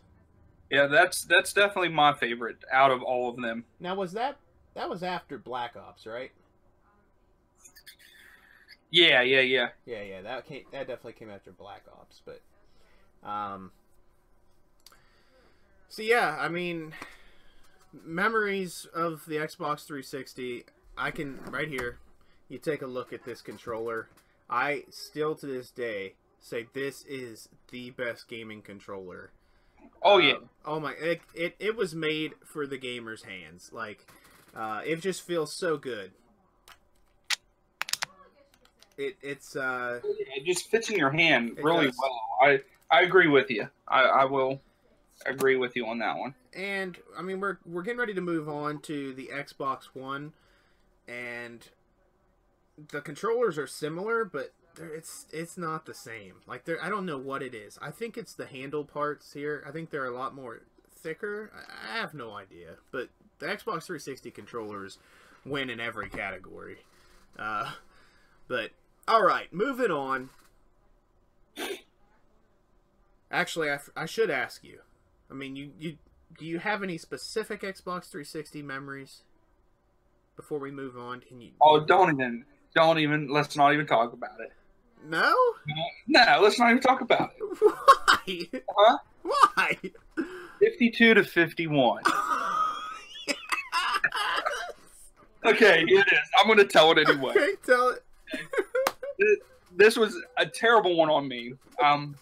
Yeah, 0.70 0.86
that's 0.86 1.24
that's 1.24 1.52
definitely 1.52 1.90
my 1.90 2.14
favorite 2.14 2.56
out 2.72 2.90
of 2.90 3.02
all 3.02 3.28
of 3.28 3.36
them. 3.36 3.64
Now 3.78 3.94
was 3.94 4.12
that 4.12 4.38
that 4.74 4.88
was 4.88 5.02
after 5.02 5.36
Black 5.38 5.76
Ops, 5.76 6.06
right? 6.06 6.32
Yeah, 8.90 9.20
yeah, 9.20 9.40
yeah. 9.40 9.68
Yeah, 9.84 10.02
yeah, 10.02 10.22
that 10.22 10.46
came 10.46 10.64
that 10.72 10.86
definitely 10.86 11.12
came 11.12 11.30
after 11.30 11.52
Black 11.52 11.82
Ops, 11.92 12.22
but 12.24 12.40
um 13.28 13.70
So 15.90 16.02
yeah, 16.02 16.38
I 16.40 16.48
mean 16.48 16.94
memories 18.04 18.86
of 18.94 19.24
the 19.26 19.36
Xbox 19.36 19.86
360, 19.86 20.64
I 20.96 21.10
can 21.10 21.40
right 21.50 21.68
here. 21.68 21.98
You 22.48 22.58
take 22.58 22.82
a 22.82 22.86
look 22.86 23.12
at 23.12 23.24
this 23.24 23.40
controller. 23.40 24.08
I 24.50 24.84
still 24.90 25.34
to 25.36 25.46
this 25.46 25.70
day 25.70 26.14
say 26.40 26.66
this 26.74 27.04
is 27.08 27.48
the 27.70 27.90
best 27.90 28.28
gaming 28.28 28.62
controller. 28.62 29.30
Oh 30.02 30.18
Uh, 30.18 30.18
yeah. 30.18 30.36
oh 30.64 30.80
my! 30.80 30.92
It, 30.94 31.22
it 31.34 31.56
it 31.58 31.76
was 31.76 31.94
made 31.94 32.34
for 32.44 32.66
the 32.66 32.78
gamer's 32.78 33.22
hands. 33.24 33.70
Like, 33.72 34.06
uh, 34.54 34.82
it 34.84 34.96
just 34.96 35.22
feels 35.22 35.52
so 35.52 35.76
good. 35.76 36.12
It 38.96 39.16
it's 39.22 39.56
uh 39.56 40.00
It 40.04 40.44
just 40.44 40.70
fits 40.70 40.90
in 40.90 40.96
your 40.96 41.10
hand 41.10 41.58
really 41.62 41.86
does. 41.86 41.96
well. 41.98 42.20
I 42.42 42.60
I 42.90 43.02
agree 43.02 43.28
with 43.28 43.50
you. 43.50 43.68
I, 43.88 44.02
I 44.02 44.24
will 44.24 44.60
agree 45.26 45.56
with 45.56 45.76
you 45.76 45.86
on 45.86 45.98
that 45.98 46.18
one. 46.18 46.34
and 46.54 46.98
I 47.16 47.22
mean 47.22 47.40
we're 47.40 47.58
we're 47.64 47.82
getting 47.82 47.98
ready 48.00 48.14
to 48.14 48.20
move 48.20 48.48
on 48.48 48.80
to 48.82 49.12
the 49.14 49.30
Xbox 49.32 49.84
One, 49.94 50.32
and 51.08 51.68
the 52.88 53.00
controllers 53.00 53.56
are 53.58 53.66
similar, 53.66 54.24
but 54.24 54.52
it's 54.78 55.26
it's 55.32 55.56
not 55.56 55.86
the 55.86 55.94
same. 55.94 56.34
Like 56.46 56.64
they're 56.64 56.82
I 56.82 56.88
don't 56.88 57.06
know 57.06 57.18
what 57.18 57.42
it 57.42 57.54
is. 57.54 57.78
I 57.80 57.90
think 57.90 58.16
it's 58.16 58.34
the 58.34 58.46
handle 58.46 58.84
parts 58.84 59.32
here. 59.32 59.64
I 59.66 59.70
think 59.70 59.90
they're 59.90 60.06
a 60.06 60.16
lot 60.16 60.34
more 60.34 60.62
thicker. 60.90 61.50
I, 61.54 61.94
I 61.94 61.98
have 62.00 62.14
no 62.14 62.32
idea, 62.32 62.76
but 62.90 63.08
the 63.38 63.46
Xbox 63.46 63.84
360 63.84 64.30
controllers 64.30 64.98
win 65.44 65.70
in 65.70 65.80
every 65.80 66.08
category. 66.08 66.78
Uh, 67.38 67.72
but 68.48 68.70
all 69.06 69.22
right, 69.24 69.52
moving 69.52 69.90
on. 69.90 70.30
Actually, 73.30 73.70
I, 73.70 73.78
I 73.96 74.06
should 74.06 74.30
ask 74.30 74.62
you. 74.64 74.80
I 75.34 75.36
mean, 75.36 75.56
you, 75.56 75.70
you 75.80 75.96
do 76.38 76.46
you 76.46 76.60
have 76.60 76.84
any 76.84 76.96
specific 76.96 77.62
Xbox 77.62 78.08
360 78.08 78.62
memories? 78.62 79.22
Before 80.36 80.60
we 80.60 80.70
move 80.70 80.96
on, 80.96 81.20
can 81.20 81.40
you? 81.40 81.50
Oh, 81.60 81.84
don't 81.84 82.14
even, 82.14 82.44
don't 82.74 83.00
even. 83.00 83.28
Let's 83.28 83.56
not 83.56 83.72
even 83.72 83.86
talk 83.86 84.12
about 84.12 84.40
it. 84.40 84.52
No. 85.04 85.34
No, 86.06 86.38
let's 86.40 86.58
not 86.58 86.70
even 86.70 86.80
talk 86.82 87.00
about 87.00 87.32
it. 87.36 87.58
Why? 87.60 88.60
Huh? 88.76 88.98
Why? 89.22 89.78
Fifty-two 90.60 91.14
to 91.14 91.24
fifty-one. 91.24 92.02
Okay, 95.46 95.84
it 95.86 96.06
is. 96.10 96.30
I'm 96.40 96.46
going 96.46 96.56
to 96.58 96.64
tell 96.64 96.90
it 96.92 97.06
anyway. 97.06 97.32
okay, 97.36 97.50
tell 97.66 97.90
it. 97.90 99.38
this 99.76 99.94
was 99.94 100.16
a 100.38 100.46
terrible 100.46 100.96
one 100.96 101.10
on 101.10 101.28
me. 101.28 101.52
Um, 101.84 102.16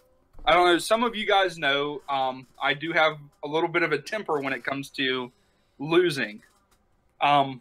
I 0.44 0.54
don't 0.54 0.66
know. 0.66 0.78
Some 0.78 1.04
of 1.04 1.14
you 1.14 1.26
guys 1.26 1.56
know 1.56 2.02
um, 2.08 2.46
I 2.60 2.74
do 2.74 2.92
have 2.92 3.18
a 3.44 3.48
little 3.48 3.68
bit 3.68 3.82
of 3.82 3.92
a 3.92 3.98
temper 3.98 4.40
when 4.40 4.52
it 4.52 4.64
comes 4.64 4.90
to 4.90 5.30
losing. 5.78 6.42
Um, 7.20 7.60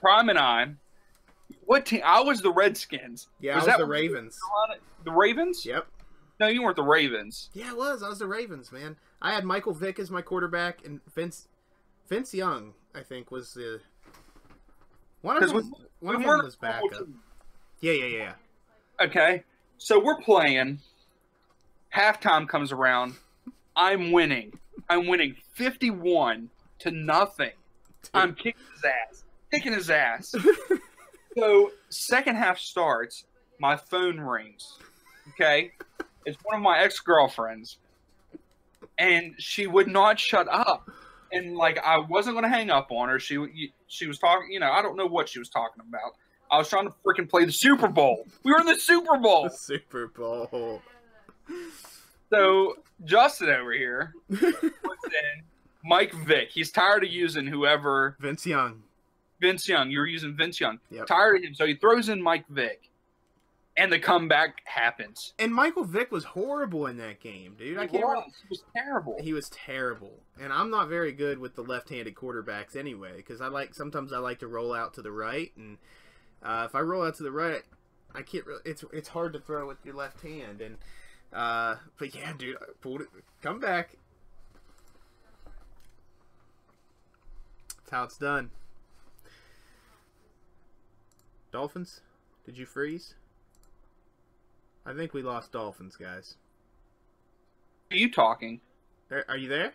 Prime 0.00 0.28
and 0.28 0.38
I, 0.38 0.66
what 1.64 1.86
team? 1.86 2.02
I 2.04 2.20
was 2.20 2.40
the 2.40 2.50
Redskins. 2.50 3.28
Yeah, 3.40 3.54
Was 3.54 3.64
I 3.64 3.66
was 3.66 3.72
that 3.74 3.78
the 3.78 3.86
Ravens. 3.86 4.38
The 5.04 5.12
Ravens? 5.12 5.64
Yep. 5.64 5.86
No, 6.40 6.48
you 6.48 6.62
weren't 6.62 6.76
the 6.76 6.82
Ravens. 6.82 7.50
Yeah, 7.54 7.70
it 7.70 7.76
was. 7.76 8.02
I 8.02 8.08
was 8.08 8.18
the 8.18 8.26
Ravens, 8.26 8.72
man. 8.72 8.96
I 9.20 9.32
had 9.32 9.44
Michael 9.44 9.74
Vick 9.74 10.00
as 10.00 10.10
my 10.10 10.22
quarterback, 10.22 10.84
and 10.84 11.00
Vince 11.14 11.46
Vince 12.08 12.34
Young, 12.34 12.74
I 12.96 13.02
think, 13.02 13.30
was 13.30 13.54
the 13.54 13.80
one 15.20 15.40
of 15.40 15.48
them. 15.48 15.56
we, 15.56 15.62
One 16.08 16.18
we 16.18 16.24
of 16.24 16.30
them 16.30 16.44
was 16.44 16.56
backup. 16.56 17.06
Yeah, 17.80 17.92
yeah, 17.92 18.06
yeah. 18.06 18.32
Okay, 19.00 19.44
so 19.78 20.02
we're 20.02 20.20
playing. 20.20 20.80
Halftime 21.94 22.48
comes 22.48 22.72
around. 22.72 23.14
I'm 23.76 24.12
winning. 24.12 24.58
I'm 24.88 25.06
winning 25.06 25.36
51 25.54 26.48
to 26.80 26.90
nothing. 26.90 27.50
I'm 28.14 28.34
kicking 28.34 28.54
his 28.74 28.84
ass. 28.84 29.24
Kicking 29.52 29.72
his 29.72 29.90
ass. 29.90 30.34
so 31.38 31.70
second 31.88 32.36
half 32.36 32.58
starts. 32.58 33.24
My 33.58 33.76
phone 33.76 34.18
rings. 34.18 34.78
Okay, 35.30 35.72
It's 36.26 36.36
one 36.42 36.56
of 36.56 36.62
my 36.62 36.80
ex 36.80 36.98
girlfriends, 36.98 37.78
and 38.98 39.34
she 39.38 39.68
would 39.68 39.86
not 39.86 40.18
shut 40.18 40.48
up. 40.50 40.90
And 41.30 41.56
like 41.56 41.78
I 41.78 41.98
wasn't 41.98 42.34
gonna 42.36 42.48
hang 42.48 42.70
up 42.70 42.90
on 42.90 43.08
her. 43.08 43.20
She 43.20 43.72
she 43.86 44.06
was 44.08 44.18
talking. 44.18 44.50
You 44.50 44.58
know, 44.60 44.70
I 44.70 44.82
don't 44.82 44.96
know 44.96 45.06
what 45.06 45.28
she 45.28 45.38
was 45.38 45.48
talking 45.48 45.82
about. 45.88 46.16
I 46.50 46.58
was 46.58 46.68
trying 46.68 46.88
to 46.88 46.94
freaking 47.06 47.30
play 47.30 47.44
the 47.44 47.52
Super 47.52 47.88
Bowl. 47.88 48.26
We 48.42 48.52
were 48.52 48.58
in 48.60 48.66
the 48.66 48.74
Super 48.74 49.16
Bowl. 49.16 49.44
The 49.44 49.50
Super 49.50 50.08
Bowl. 50.08 50.82
So 52.30 52.76
Justin 53.04 53.50
over 53.50 53.72
here 53.72 54.14
puts 54.30 54.42
in 54.62 55.42
Mike 55.84 56.12
Vick. 56.26 56.50
He's 56.50 56.70
tired 56.70 57.04
of 57.04 57.10
using 57.10 57.46
whoever 57.46 58.16
Vince 58.20 58.46
Young. 58.46 58.82
Vince 59.40 59.68
Young. 59.68 59.90
You 59.90 59.98
were 60.00 60.06
using 60.06 60.34
Vince 60.36 60.60
Young. 60.60 60.78
Yep. 60.90 61.06
Tired 61.06 61.36
of 61.36 61.42
him. 61.42 61.54
So 61.54 61.66
he 61.66 61.74
throws 61.74 62.08
in 62.08 62.22
Mike 62.22 62.46
Vick. 62.48 62.88
And 63.74 63.90
the 63.90 63.98
comeback 63.98 64.60
happens. 64.66 65.32
And 65.38 65.52
Michael 65.54 65.84
Vick 65.84 66.12
was 66.12 66.24
horrible 66.24 66.86
in 66.88 66.98
that 66.98 67.20
game, 67.20 67.54
dude. 67.58 67.78
I 67.78 67.82
He 67.86 67.88
can't. 67.88 68.02
was. 68.04 68.10
remember- 68.10 68.26
He 68.42 68.48
was 68.50 68.64
terrible. 68.76 69.16
He 69.22 69.32
was 69.32 69.48
terrible, 69.48 70.12
and 70.38 70.52
I'm 70.52 70.68
not 70.70 70.88
very 70.90 71.10
good 71.12 71.38
with 71.38 71.54
the 71.54 71.62
left-handed 71.62 72.14
quarterbacks 72.14 72.76
anyway. 72.76 73.16
Because 73.16 73.40
I 73.40 73.46
like 73.48 73.74
sometimes 73.74 74.12
I 74.12 74.18
like 74.18 74.40
to 74.40 74.46
roll 74.46 74.74
out 74.74 74.92
to 74.94 75.02
the 75.02 75.10
right, 75.10 75.52
and 75.56 75.78
uh, 76.42 76.66
if 76.68 76.74
I 76.74 76.80
roll 76.80 77.02
out 77.02 77.14
to 77.14 77.22
the 77.22 77.32
right, 77.32 77.62
I 78.14 78.20
can't. 78.20 78.44
Really, 78.46 78.60
it's 78.66 78.84
it's 78.92 79.08
hard 79.08 79.32
to 79.32 79.40
throw 79.40 79.66
with 79.66 79.78
your 79.86 79.94
left 79.94 80.20
hand, 80.20 80.60
and 80.60 80.76
uh, 81.32 81.76
but 81.98 82.14
yeah, 82.14 82.32
dude, 82.36 82.56
I 82.56 82.64
pulled 82.80 83.02
it. 83.02 83.08
Come 83.42 83.60
back. 83.60 83.96
That's 87.76 87.90
how 87.90 88.04
it's 88.04 88.18
done. 88.18 88.50
Dolphins, 91.52 92.00
did 92.46 92.56
you 92.56 92.64
freeze? 92.66 93.14
I 94.86 94.94
think 94.94 95.12
we 95.14 95.22
lost 95.22 95.52
Dolphins, 95.52 95.96
guys. 95.96 96.36
Are 97.90 97.96
you 97.96 98.10
talking? 98.10 98.60
There, 99.08 99.24
are 99.28 99.36
you 99.36 99.48
there? 99.48 99.72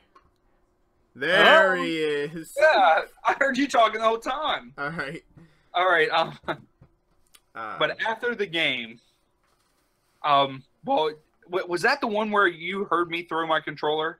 There 1.15 1.75
he 1.75 1.97
is. 1.97 2.55
Yeah, 2.59 3.01
I 3.25 3.33
heard 3.39 3.57
you 3.57 3.67
talking 3.67 3.99
the 4.01 4.07
whole 4.07 4.19
time. 4.19 4.73
All 4.77 4.89
right. 4.89 5.23
All 5.73 5.89
right. 5.89 6.09
Um, 6.09 6.37
Uh, 7.55 7.75
but 7.79 7.99
after 8.07 8.35
the 8.35 8.45
game, 8.45 8.99
um, 10.23 10.63
well, 10.85 11.09
was 11.49 11.81
that 11.83 12.01
the 12.01 12.07
one 12.07 12.31
where 12.31 12.47
you 12.47 12.85
heard 12.85 13.09
me 13.09 13.23
throw 13.23 13.45
my 13.47 13.59
controller? 13.61 14.19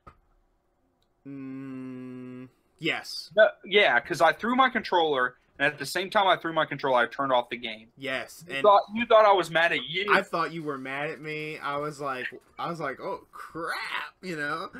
mm, 1.26 2.48
yes, 2.78 3.30
No, 3.36 3.48
yeah, 3.64 4.00
because 4.00 4.20
I 4.20 4.32
threw 4.32 4.56
my 4.56 4.68
controller, 4.70 5.36
and 5.58 5.72
at 5.72 5.78
the 5.78 5.86
same 5.86 6.10
time 6.10 6.26
I 6.26 6.36
threw 6.36 6.52
my 6.52 6.64
controller, 6.64 6.98
I 7.00 7.06
turned 7.06 7.32
off 7.32 7.48
the 7.50 7.56
game. 7.56 7.88
yes, 7.96 8.44
You 8.48 8.62
thought 8.62 8.82
you 8.94 9.06
thought 9.06 9.24
I 9.26 9.32
was 9.32 9.50
mad 9.50 9.72
at 9.72 9.84
you? 9.88 10.06
I 10.12 10.22
thought 10.22 10.52
you 10.52 10.62
were 10.62 10.78
mad 10.78 11.10
at 11.10 11.20
me. 11.20 11.58
I 11.58 11.76
was 11.78 12.00
like, 12.00 12.26
I 12.58 12.70
was 12.70 12.80
like, 12.80 13.00
oh 13.00 13.26
crap, 13.32 14.14
you 14.22 14.36
know. 14.36 14.70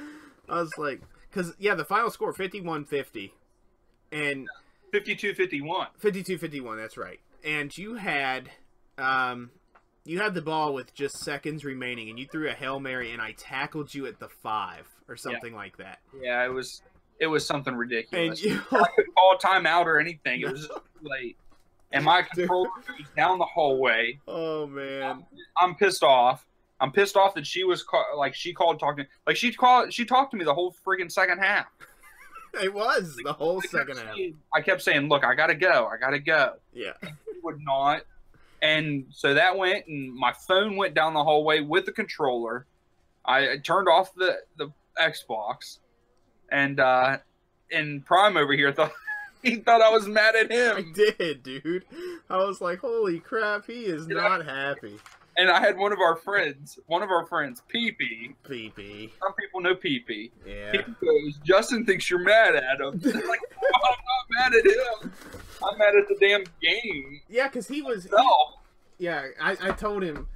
I 0.49 0.61
was 0.61 0.73
like, 0.79 1.03
because 1.31 1.53
yeah, 1.59 1.75
the 1.75 1.85
final 1.85 2.11
score 2.11 2.33
51-50. 2.33 3.33
and 4.13 4.49
52-51. 4.95 5.87
52-51. 6.03 6.77
That's 6.81 6.97
right. 6.97 7.21
And 7.45 7.77
you 7.77 7.97
had, 7.97 8.49
um, 8.97 9.51
you 10.09 10.19
had 10.21 10.35
the 10.35 10.43
ball 10.43 10.73
with 10.75 10.95
just 10.95 11.19
seconds 11.19 11.65
remaining, 11.65 12.09
and 12.11 12.19
you 12.19 12.27
threw 12.27 12.49
a 12.49 12.53
hail 12.53 12.81
mary, 12.81 13.13
and 13.13 13.21
I 13.23 13.33
tackled 13.33 13.95
you 13.95 14.07
at 14.07 14.19
the 14.19 14.29
five 14.29 14.87
or 15.09 15.17
something 15.17 15.55
like 15.55 15.77
that. 15.79 15.99
Yeah, 16.21 16.45
it 16.45 16.53
was 16.53 16.83
it 17.21 17.27
was 17.27 17.45
something 17.47 17.73
And 17.73 17.81
ridiculous. 17.81 18.43
you, 18.43 18.61
I 18.71 18.85
call 19.17 19.37
timeout 19.39 19.87
or 19.87 19.99
anything. 19.99 20.41
It 20.41 20.51
was 20.51 20.61
just 20.67 20.73
too 20.73 20.81
late. 21.03 21.37
And 21.93 22.05
my 22.05 22.23
controller 22.35 22.69
goes 22.87 23.07
down 23.17 23.39
the 23.39 23.45
hallway. 23.47 24.19
oh 24.29 24.67
man. 24.67 25.25
I'm 25.61 25.75
pissed 25.75 26.03
off. 26.03 26.45
I'm 26.81 26.93
pissed 26.93 27.17
off 27.17 27.35
that 27.35 27.45
she 27.47 27.65
was 27.65 27.83
ca- 27.83 28.15
like 28.17 28.35
she 28.35 28.53
called 28.53 28.79
talking 28.79 29.07
like 29.27 29.37
she 29.37 29.53
called 29.53 29.93
she 29.93 30.05
talked 30.05 30.31
to 30.31 30.37
me 30.37 30.45
the 30.45 30.55
whole 30.55 30.75
freaking 30.87 31.11
second 31.11 31.39
half. 31.39 31.67
It 32.63 32.73
was 32.73 33.15
the 33.23 33.33
whole 33.35 33.61
second 33.61 33.99
half. 33.99 34.17
saying- 34.17 34.39
I 34.55 34.63
kept 34.63 34.81
saying, 34.81 35.09
"Look, 35.11 35.23
I 35.23 35.35
gotta 35.35 35.55
go. 35.55 35.87
I 35.87 35.99
gotta 35.99 36.19
go." 36.19 36.55
Yeah. 36.73 36.93
Would 37.43 37.61
not, 37.61 38.03
and 38.63 39.07
so 39.11 39.35
that 39.35 39.57
went, 39.57 39.87
and 39.87 40.15
my 40.15 40.33
phone 40.33 40.77
went 40.77 40.95
down 40.95 41.15
the 41.15 41.23
hallway 41.25 41.61
with 41.61 41.87
the 41.87 41.93
controller. 41.93 42.67
I 43.25 43.59
turned 43.59 43.89
off 43.89 44.15
the 44.15 44.39
the 44.57 44.71
Xbox, 45.01 45.79
and 46.51 46.81
uh, 46.81 47.19
and 47.71 48.05
Prime 48.05 48.37
over 48.37 48.53
here 48.55 48.73
thought 48.73 48.93
he 49.43 49.57
thought 49.57 49.81
I 49.83 49.91
was 49.91 50.09
mad 50.09 50.35
at 50.35 50.51
him. 50.51 50.77
I 50.77 50.85
did, 51.19 51.43
dude. 51.43 51.85
I 52.29 52.39
was 52.39 52.61
like, 52.61 52.79
holy 52.81 53.21
crap, 53.21 53.67
he 53.67 53.85
is 53.85 54.07
Yeah. 54.09 54.17
not 54.17 54.45
happy. 54.45 54.99
And 55.39 55.49
I 55.51 55.61
had 55.61 55.79
one 55.79 55.93
of 55.93 56.01
our 56.01 56.17
friends, 56.17 56.79
one 56.87 57.03
of 57.03 57.11
our 57.11 57.25
friends, 57.27 57.63
PP. 57.75 58.35
PP. 58.45 59.11
Some 59.21 59.33
people 59.35 59.61
know 59.61 59.75
PP. 59.75 60.31
Yeah. 60.47 60.73
He 60.73 60.79
goes, 60.79 61.39
Justin 61.45 61.87
thinks 61.87 62.11
you're 62.11 62.19
mad 62.23 62.55
at 62.57 62.81
him. 62.81 63.01
I'm 63.05 63.29
like, 63.29 63.41
"No, 63.41 63.69
I'm 63.73 63.97
not 64.05 64.27
mad 64.31 64.53
at 64.55 64.67
him. 64.67 65.13
I'm 65.65 65.79
mad 65.79 65.95
at 65.97 66.09
the 66.09 66.17
damn 66.21 66.45
game. 66.63 67.21
Yeah, 67.29 67.49
because 67.49 67.67
he 67.69 67.81
was. 67.83 68.11
No. 68.11 68.27
Yeah, 68.99 69.27
I, 69.41 69.57
I 69.61 69.71
told 69.73 70.03
him. 70.03 70.27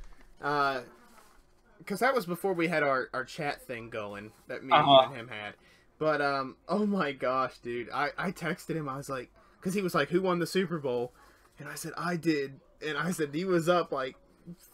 Because 0.41 2.01
that 2.01 2.15
was 2.15 2.27
before 2.27 2.53
we 2.53 2.69
had 2.69 2.83
our, 2.83 3.09
our 3.13 3.25
chat 3.25 3.63
thing 3.63 3.91
going 3.91 4.31
that 4.49 4.65
me 4.65 4.73
Uh-huh. 4.73 5.09
and 5.09 5.17
him 5.17 5.29
had. 5.29 5.55
But, 5.99 6.21
um, 6.21 6.57
oh 6.69 6.87
my 6.87 7.13
gosh, 7.13 7.59
dude. 7.59 7.89
I, 7.93 8.11
I 8.19 8.31
texted 8.33 8.75
him. 8.77 8.89
I 8.89 8.97
was 8.97 9.09
like, 9.09 9.31
because 9.61 9.75
he 9.75 9.83
was 9.83 9.95
like, 9.95 10.09
who 10.09 10.23
won 10.23 10.39
the 10.39 10.47
Super 10.47 10.79
Bowl? 10.79 11.13
And 11.59 11.69
I 11.69 11.75
said, 11.75 11.93
I 11.97 12.17
did. 12.17 12.61
And 12.85 12.99
I 12.99 13.13
said, 13.13 13.33
he 13.35 13.45
was 13.45 13.69
up 13.69 13.93
like 13.93 14.17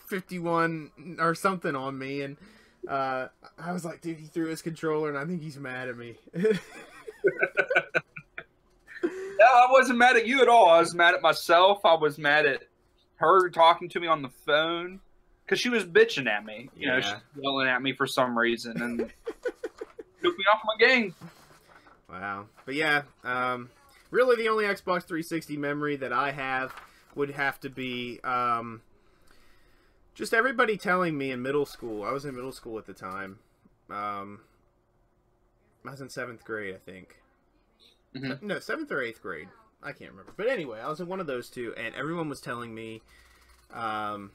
51 0.09 1.17
or 1.21 1.35
something 1.35 1.77
on 1.77 1.99
me. 1.99 2.23
And 2.23 2.37
uh, 2.89 3.29
I 3.59 3.73
was 3.73 3.85
like, 3.85 4.01
dude, 4.01 4.19
he 4.19 4.27
threw 4.27 4.47
his 4.47 4.63
controller 4.63 5.09
and 5.09 5.19
I 5.19 5.25
think 5.25 5.43
he's 5.43 5.59
mad 5.59 5.89
at 5.89 5.97
me. 5.97 6.17
No, 9.39 9.47
I 9.47 9.71
wasn't 9.71 9.99
mad 9.99 10.17
at 10.17 10.27
you 10.27 10.43
at 10.43 10.49
all. 10.49 10.69
I 10.69 10.81
was 10.81 10.95
mad 10.95 11.15
at 11.15 11.23
myself. 11.23 11.85
I 11.85 11.95
was 11.95 12.19
mad 12.19 12.45
at 12.45 12.65
her 13.17 13.49
talking 13.51 13.89
to 13.91 14.01
me 14.01 14.09
on 14.09 14.23
the 14.23 14.29
phone 14.29 15.01
because 15.45 15.61
she 15.61 15.69
was 15.69 15.85
bitching 15.85 16.27
at 16.27 16.45
me. 16.45 16.69
You 16.77 16.89
know, 16.89 17.01
she's 17.01 17.15
yelling 17.41 17.69
at 17.69 17.81
me 17.81 17.93
for 17.93 18.07
some 18.07 18.37
reason 18.37 18.83
and 18.83 18.99
took 20.23 20.39
me 20.39 20.45
off 20.53 20.61
my 20.65 20.87
game. 20.87 21.15
Wow. 22.11 22.47
But 22.67 22.75
yeah, 22.75 23.03
um, 23.23 23.71
really 24.11 24.37
the 24.37 24.49
only 24.49 24.65
Xbox 24.65 25.05
360 25.05 25.57
memory 25.57 25.97
that 25.97 26.13
I 26.13 26.33
have 26.33 26.75
would 27.15 27.31
have 27.31 27.61
to 27.61 27.71
be 27.71 28.19
um, 28.25 28.81
just 30.19 30.35
everybody 30.35 30.77
telling 30.77 31.17
me 31.17 31.31
in 31.31 31.41
middle 31.41 31.65
school. 31.65 32.03
I 32.03 32.11
was 32.11 32.25
in 32.25 32.35
middle 32.35 32.51
school 32.51 32.77
at 32.77 32.87
the 32.87 32.93
time. 32.93 33.39
Um, 33.89 34.41
I 35.87 35.93
was 35.93 36.01
in 36.01 36.09
seventh 36.09 36.45
grade, 36.45 36.75
I 36.75 36.79
think. 36.79 37.21
Mhm. 38.17 38.43
No, 38.43 38.59
seventh 38.59 38.91
or 38.91 39.01
eighth 39.01 39.23
grade. 39.23 39.49
I 39.81 39.93
can't 39.93 40.11
remember. 40.11 40.33
But 40.37 40.49
anyway, 40.49 40.81
I 40.81 40.89
was 40.89 40.99
in 41.01 41.07
one 41.07 41.21
of 41.21 41.29
those 41.29 41.49
two, 41.49 41.73
and 41.77 41.95
everyone 41.95 42.29
was 42.29 42.41
telling 42.41 42.75
me 42.75 43.01
um, 43.73 44.33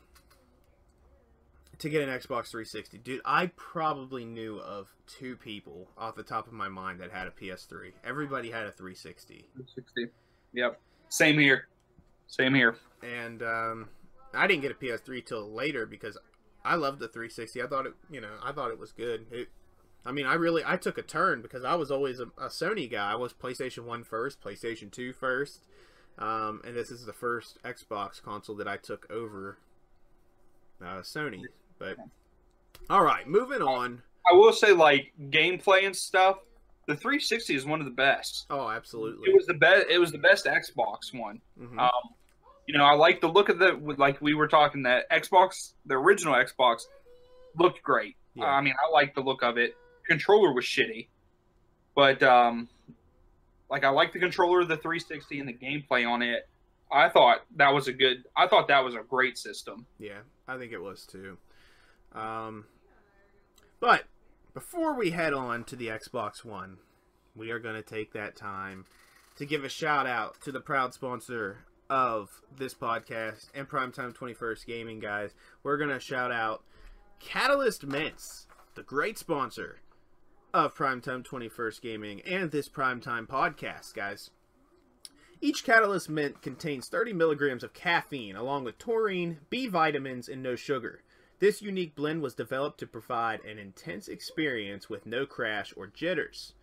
to 1.79 1.89
get 1.89 2.01
an 2.01 2.07
Xbox 2.07 2.49
360. 2.51 2.99
Dude, 2.99 3.19
I 3.25 3.47
probably 3.57 4.23
knew 4.23 4.59
of 4.59 4.95
two 5.05 5.35
people 5.35 5.89
off 5.97 6.15
the 6.15 6.23
top 6.23 6.47
of 6.47 6.53
my 6.53 6.69
mind 6.69 7.01
that 7.01 7.11
had 7.11 7.27
a 7.27 7.31
PS3. 7.31 7.91
Everybody 8.05 8.51
had 8.51 8.67
a 8.67 8.71
360. 8.71 9.47
360. 9.55 10.11
Yep. 10.53 10.79
Same 11.09 11.37
here. 11.37 11.67
Same 12.27 12.53
here. 12.53 12.77
And 13.01 13.43
um, 13.43 13.89
I 14.33 14.47
didn't 14.47 14.61
get 14.61 14.71
a 14.71 14.75
PS3 14.75 15.25
till 15.25 15.51
later 15.51 15.85
because 15.85 16.17
I 16.65 16.75
loved 16.75 16.99
the 16.99 17.07
360. 17.07 17.61
I 17.61 17.67
thought 17.67 17.85
it, 17.85 17.93
you 18.09 18.21
know, 18.21 18.35
I 18.43 18.51
thought 18.51 18.71
it 18.71 18.79
was 18.79 18.91
good. 18.91 19.25
It, 19.31 19.49
I 20.05 20.11
mean, 20.11 20.25
I 20.25 20.33
really, 20.33 20.63
I 20.65 20.75
took 20.77 20.97
a 20.97 21.01
turn 21.01 21.41
because 21.41 21.63
I 21.63 21.75
was 21.75 21.91
always 21.91 22.19
a, 22.19 22.25
a 22.37 22.47
Sony 22.47 22.89
guy. 22.89 23.11
I 23.11 23.15
was 23.15 23.33
PlayStation 23.33 23.85
1 23.85 24.03
first, 24.03 24.41
PlayStation 24.41 24.91
2 24.91 25.13
first. 25.13 25.61
Um, 26.17 26.61
and 26.65 26.75
this 26.75 26.91
is 26.91 27.05
the 27.05 27.13
first 27.13 27.61
Xbox 27.63 28.21
console 28.21 28.55
that 28.57 28.67
I 28.67 28.77
took 28.77 29.09
over 29.11 29.57
uh, 30.81 31.01
Sony. 31.01 31.41
But 31.79 31.97
all 32.89 33.03
right, 33.03 33.27
moving 33.27 33.61
on. 33.61 34.03
I 34.29 34.35
will 34.35 34.53
say, 34.53 34.71
like 34.71 35.11
gameplay 35.29 35.85
and 35.85 35.95
stuff. 35.95 36.37
The 36.87 36.95
360 36.95 37.55
is 37.55 37.65
one 37.65 37.79
of 37.79 37.85
the 37.85 37.91
best. 37.91 38.45
Oh, 38.49 38.69
absolutely. 38.69 39.29
It 39.29 39.35
was 39.35 39.45
the 39.45 39.53
best. 39.53 39.85
It 39.89 39.97
was 39.97 40.11
the 40.11 40.17
best 40.17 40.45
Xbox 40.45 41.13
one. 41.13 41.41
Mhm. 41.59 41.79
Um, 41.79 41.91
you 42.67 42.77
know, 42.77 42.85
I 42.85 42.93
like 42.93 43.21
the 43.21 43.27
look 43.27 43.49
of 43.49 43.59
the 43.59 43.79
like 43.97 44.21
we 44.21 44.33
were 44.33 44.47
talking 44.47 44.83
that 44.83 45.09
Xbox, 45.09 45.73
the 45.85 45.95
original 45.95 46.33
Xbox, 46.33 46.83
looked 47.57 47.81
great. 47.83 48.15
Yeah. 48.35 48.45
I 48.45 48.61
mean, 48.61 48.73
I 48.73 48.91
like 48.91 49.15
the 49.15 49.21
look 49.21 49.43
of 49.43 49.57
it. 49.57 49.75
Controller 50.07 50.53
was 50.53 50.65
shitty, 50.65 51.07
but 51.95 52.23
um, 52.23 52.67
like 53.69 53.83
I 53.83 53.89
like 53.89 54.13
the 54.13 54.19
controller 54.19 54.61
of 54.61 54.67
the 54.67 54.77
360 54.77 55.39
and 55.39 55.49
the 55.49 55.53
gameplay 55.53 56.07
on 56.07 56.21
it. 56.21 56.47
I 56.91 57.09
thought 57.09 57.39
that 57.55 57.73
was 57.73 57.87
a 57.87 57.93
good. 57.93 58.23
I 58.35 58.47
thought 58.47 58.67
that 58.67 58.83
was 58.83 58.95
a 58.95 59.01
great 59.07 59.37
system. 59.37 59.85
Yeah, 59.99 60.19
I 60.47 60.57
think 60.57 60.71
it 60.71 60.81
was 60.81 61.05
too. 61.05 61.37
Um, 62.13 62.65
but 63.79 64.03
before 64.53 64.95
we 64.95 65.11
head 65.11 65.33
on 65.33 65.63
to 65.65 65.75
the 65.75 65.87
Xbox 65.87 66.45
One, 66.45 66.77
we 67.35 67.49
are 67.49 67.59
going 67.59 67.75
to 67.75 67.81
take 67.81 68.13
that 68.13 68.35
time 68.35 68.85
to 69.37 69.45
give 69.45 69.63
a 69.63 69.69
shout 69.69 70.05
out 70.05 70.39
to 70.41 70.51
the 70.51 70.59
proud 70.59 70.93
sponsor 70.93 71.65
of 71.93 72.41
this 72.57 72.73
podcast 72.73 73.49
and 73.53 73.69
Primetime 73.69 74.15
21st 74.15 74.65
Gaming, 74.65 74.99
guys. 74.99 75.29
We're 75.61 75.77
going 75.77 75.91
to 75.91 75.99
shout 75.99 76.31
out 76.31 76.63
Catalyst 77.19 77.85
Mints, 77.85 78.47
the 78.73 78.81
great 78.81 79.19
sponsor 79.19 79.77
of 80.55 80.73
Primetime 80.73 81.23
21st 81.23 81.81
Gaming 81.81 82.21
and 82.21 82.49
this 82.49 82.67
Primetime 82.67 83.27
podcast, 83.27 83.93
guys. 83.93 84.31
Each 85.39 85.63
Catalyst 85.63 86.09
Mint 86.09 86.41
contains 86.41 86.89
30 86.89 87.13
milligrams 87.13 87.63
of 87.63 87.75
caffeine, 87.75 88.35
along 88.35 88.63
with 88.63 88.79
taurine, 88.79 89.41
B 89.51 89.67
vitamins, 89.67 90.27
and 90.27 90.41
no 90.41 90.55
sugar. 90.55 91.03
This 91.37 91.61
unique 91.61 91.93
blend 91.93 92.23
was 92.23 92.33
developed 92.33 92.79
to 92.79 92.87
provide 92.87 93.45
an 93.45 93.59
intense 93.59 94.07
experience 94.07 94.89
with 94.89 95.05
no 95.05 95.27
crash 95.27 95.71
or 95.77 95.85
jitters. 95.85 96.53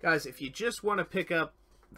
Guys, 0.00 0.24
if 0.24 0.40
you 0.40 0.48
just 0.48 0.82
want 0.82 0.96
to 0.96 1.04
pick 1.04 1.30
up 1.30 1.52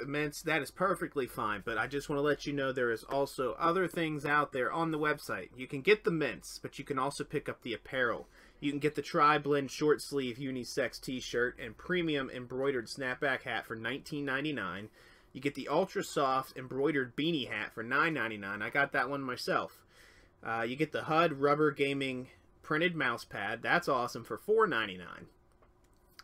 mints, 0.07 0.43
that 0.43 0.63
is 0.63 0.71
perfectly 0.71 1.27
fine, 1.27 1.63
but 1.65 1.79
I 1.79 1.87
just 1.87 2.09
want 2.09 2.19
to 2.19 2.23
let 2.23 2.47
you 2.47 2.53
know 2.53 2.71
there 2.71 2.91
is 2.91 3.05
also 3.05 3.57
other 3.59 3.89
things 3.89 4.25
out 4.25 4.53
there 4.53 4.71
on 4.71 4.91
the 4.91 4.99
website. 4.99 5.49
You 5.57 5.67
can 5.67 5.81
get 5.81 6.05
the 6.05 6.11
mints, 6.11 6.59
but 6.61 6.79
you 6.79 6.85
can 6.85 6.99
also 6.99 7.25
pick 7.25 7.49
up 7.49 7.63
the 7.63 7.75
apparel. 7.75 8.29
You 8.61 8.71
can 8.71 8.81
get 8.81 8.95
the 8.95 9.03
Tri 9.03 9.39
Blend 9.39 9.71
short 9.71 10.03
sleeve 10.03 10.37
unisex 10.37 11.01
t 11.01 11.21
shirt 11.21 11.59
and 11.59 11.77
premium 11.77 12.31
embroidered 12.31 12.87
snapback 12.87 13.43
hat 13.43 13.67
for 13.67 13.77
$19.99. 13.77 14.89
You 15.33 15.41
get 15.41 15.55
the 15.55 15.69
ultra 15.69 16.03
soft 16.03 16.57
embroidered 16.57 17.17
beanie 17.17 17.49
hat 17.49 17.75
for 17.75 17.85
$9.99. 17.85 18.63
I 18.63 18.71
got 18.71 18.93
that 18.93 19.11
one 19.11 19.23
myself. 19.23 19.83
Uh, 20.43 20.63
you 20.63 20.77
get 20.77 20.93
the 20.93 21.03
HUD 21.03 21.35
rubber 21.35 21.71
gaming 21.71 22.29
printed 22.63 22.95
mouse 22.95 23.25
pad. 23.25 23.63
That's 23.63 23.89
awesome 23.89 24.25
for 24.25 24.39
$4.99. 24.39 25.27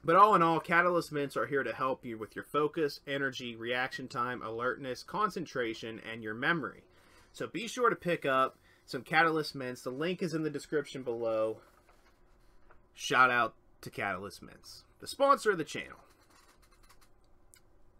But 0.04 0.16
all 0.16 0.34
in 0.34 0.42
all, 0.42 0.60
Catalyst 0.60 1.12
Mints 1.12 1.36
are 1.36 1.46
here 1.46 1.62
to 1.62 1.72
help 1.72 2.04
you 2.04 2.18
with 2.18 2.36
your 2.36 2.44
focus, 2.44 3.00
energy, 3.06 3.56
reaction 3.56 4.06
time, 4.06 4.42
alertness, 4.42 5.02
concentration, 5.02 6.00
and 6.10 6.22
your 6.22 6.34
memory. 6.34 6.84
So 7.32 7.46
be 7.46 7.66
sure 7.66 7.88
to 7.88 7.96
pick 7.96 8.26
up 8.26 8.58
some 8.84 9.02
Catalyst 9.02 9.54
Mints. 9.54 9.82
The 9.82 9.90
link 9.90 10.22
is 10.22 10.34
in 10.34 10.42
the 10.42 10.50
description 10.50 11.02
below. 11.02 11.58
Shout 12.92 13.30
out 13.30 13.54
to 13.80 13.90
Catalyst 13.90 14.42
Mints, 14.42 14.84
the 15.00 15.06
sponsor 15.06 15.52
of 15.52 15.58
the 15.58 15.64
channel. 15.64 15.98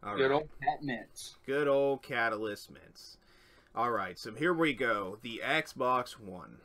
All 0.02 0.16
Good 0.16 0.30
right. 0.30 0.34
old 0.34 0.48
cat 0.62 0.82
mints. 0.82 1.36
Good 1.46 1.66
old 1.66 2.02
Catalyst 2.02 2.70
Mints. 2.70 3.16
All 3.74 3.90
right, 3.90 4.18
so 4.18 4.34
here 4.34 4.52
we 4.52 4.74
go. 4.74 5.18
The 5.22 5.40
Xbox 5.42 6.20
One. 6.20 6.58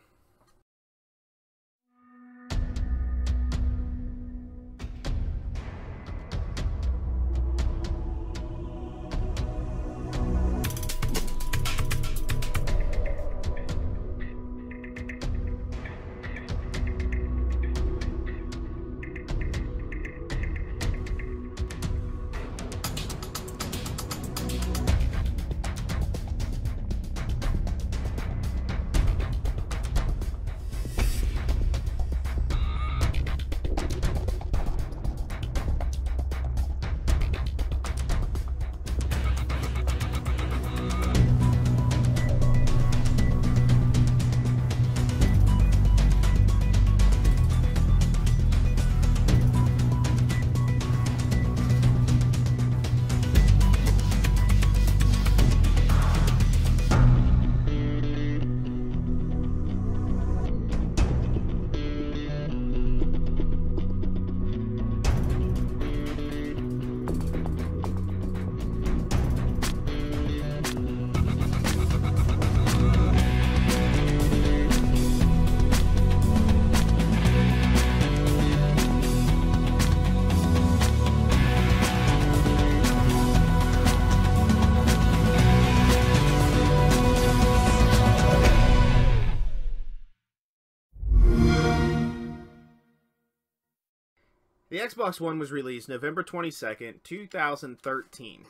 The 94.79 94.85
Xbox 94.85 95.19
One 95.19 95.39
was 95.39 95.51
released 95.51 95.89
November 95.89 96.23
22nd, 96.23 97.03
2013. 97.03 98.45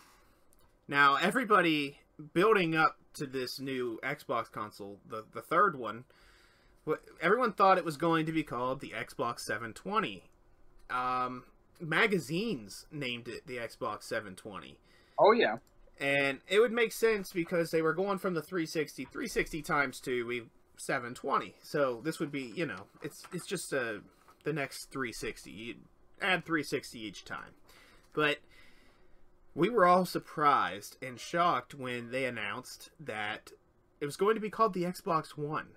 Now, 0.88 1.16
everybody 1.16 1.98
building 2.36 2.76
up 2.76 2.98
to 3.16 3.26
this 3.26 3.60
new 3.60 4.00
Xbox 4.04 4.52
console, 4.52 5.00
the, 5.10 5.26
the 5.34 5.42
third 5.42 5.76
one, 5.76 6.04
everyone 7.20 7.54
thought 7.54 7.80
it 7.80 7.84
was 7.86 7.98
going 7.98 8.28
to 8.28 8.32
be 8.32 8.44
called 8.44 8.80
the 8.80 8.92
Xbox 8.92 9.40
720. 9.40 10.22
Um, 10.92 11.46
magazines 11.80 12.86
named 12.92 13.28
it 13.28 13.48
the 13.48 13.58
Xbox 13.58 14.04
720. 14.04 14.78
Oh 15.18 15.32
yeah. 15.32 15.56
And 16.00 16.42
it 16.48 16.60
would 16.60 16.72
make 16.72 16.94
sense 16.94 17.34
because 17.34 17.72
they 17.72 17.82
were 17.82 17.96
going 17.96 18.20
from 18.20 18.36
the 18.36 18.44
360, 18.44 19.06
360 19.06 19.64
times 19.64 20.00
two, 20.00 20.28
we 20.28 20.44
720. 20.78 21.56
So 21.64 22.02
this 22.04 22.20
would 22.20 22.32
be, 22.32 22.54
you 22.56 22.68
know, 22.68 22.84
it's 23.02 23.24
it's 23.34 23.48
just 23.48 23.74
uh, 23.74 23.94
the 24.44 24.54
next 24.54 24.92
360. 24.92 25.50
You 25.50 25.76
add 26.22 26.46
360 26.46 27.00
each 27.00 27.26
time. 27.26 27.54
But 28.14 28.40
we 29.56 29.70
were 29.70 29.86
all 29.86 30.06
surprised 30.06 30.98
and 31.02 31.20
shocked 31.20 31.74
when 31.74 32.12
they 32.12 32.26
announced 32.26 32.92
that 33.00 33.52
it 34.00 34.06
was 34.06 34.16
going 34.16 34.36
to 34.36 34.42
be 34.42 34.50
called 34.50 34.74
the 34.74 34.84
Xbox 34.84 35.38
One. 35.38 35.68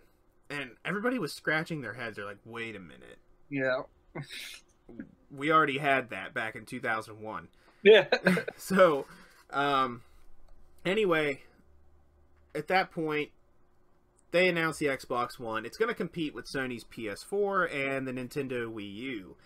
And 0.48 0.72
everybody 0.84 1.18
was 1.18 1.32
scratching 1.32 1.80
their 1.80 1.94
heads. 1.94 2.16
They're 2.16 2.24
like, 2.24 2.38
wait 2.44 2.76
a 2.76 2.80
minute. 2.80 3.18
Yeah. 3.48 3.82
We 5.30 5.50
already 5.50 5.78
had 5.78 6.10
that 6.10 6.34
back 6.34 6.54
in 6.54 6.66
2001. 6.66 7.48
Yeah. 7.82 8.06
so 8.56 9.06
um 9.50 10.02
anyway 10.84 11.42
at 12.54 12.68
that 12.68 12.90
point 12.90 13.30
they 14.30 14.48
announced 14.48 14.78
the 14.78 14.86
xbox 14.86 15.38
one 15.38 15.66
it's 15.66 15.76
going 15.76 15.90
to 15.90 15.94
compete 15.94 16.34
with 16.34 16.46
sony's 16.46 16.84
ps4 16.84 17.74
and 17.74 18.08
the 18.08 18.12
nintendo 18.12 18.72
wii 18.72 18.94
u 18.94 19.36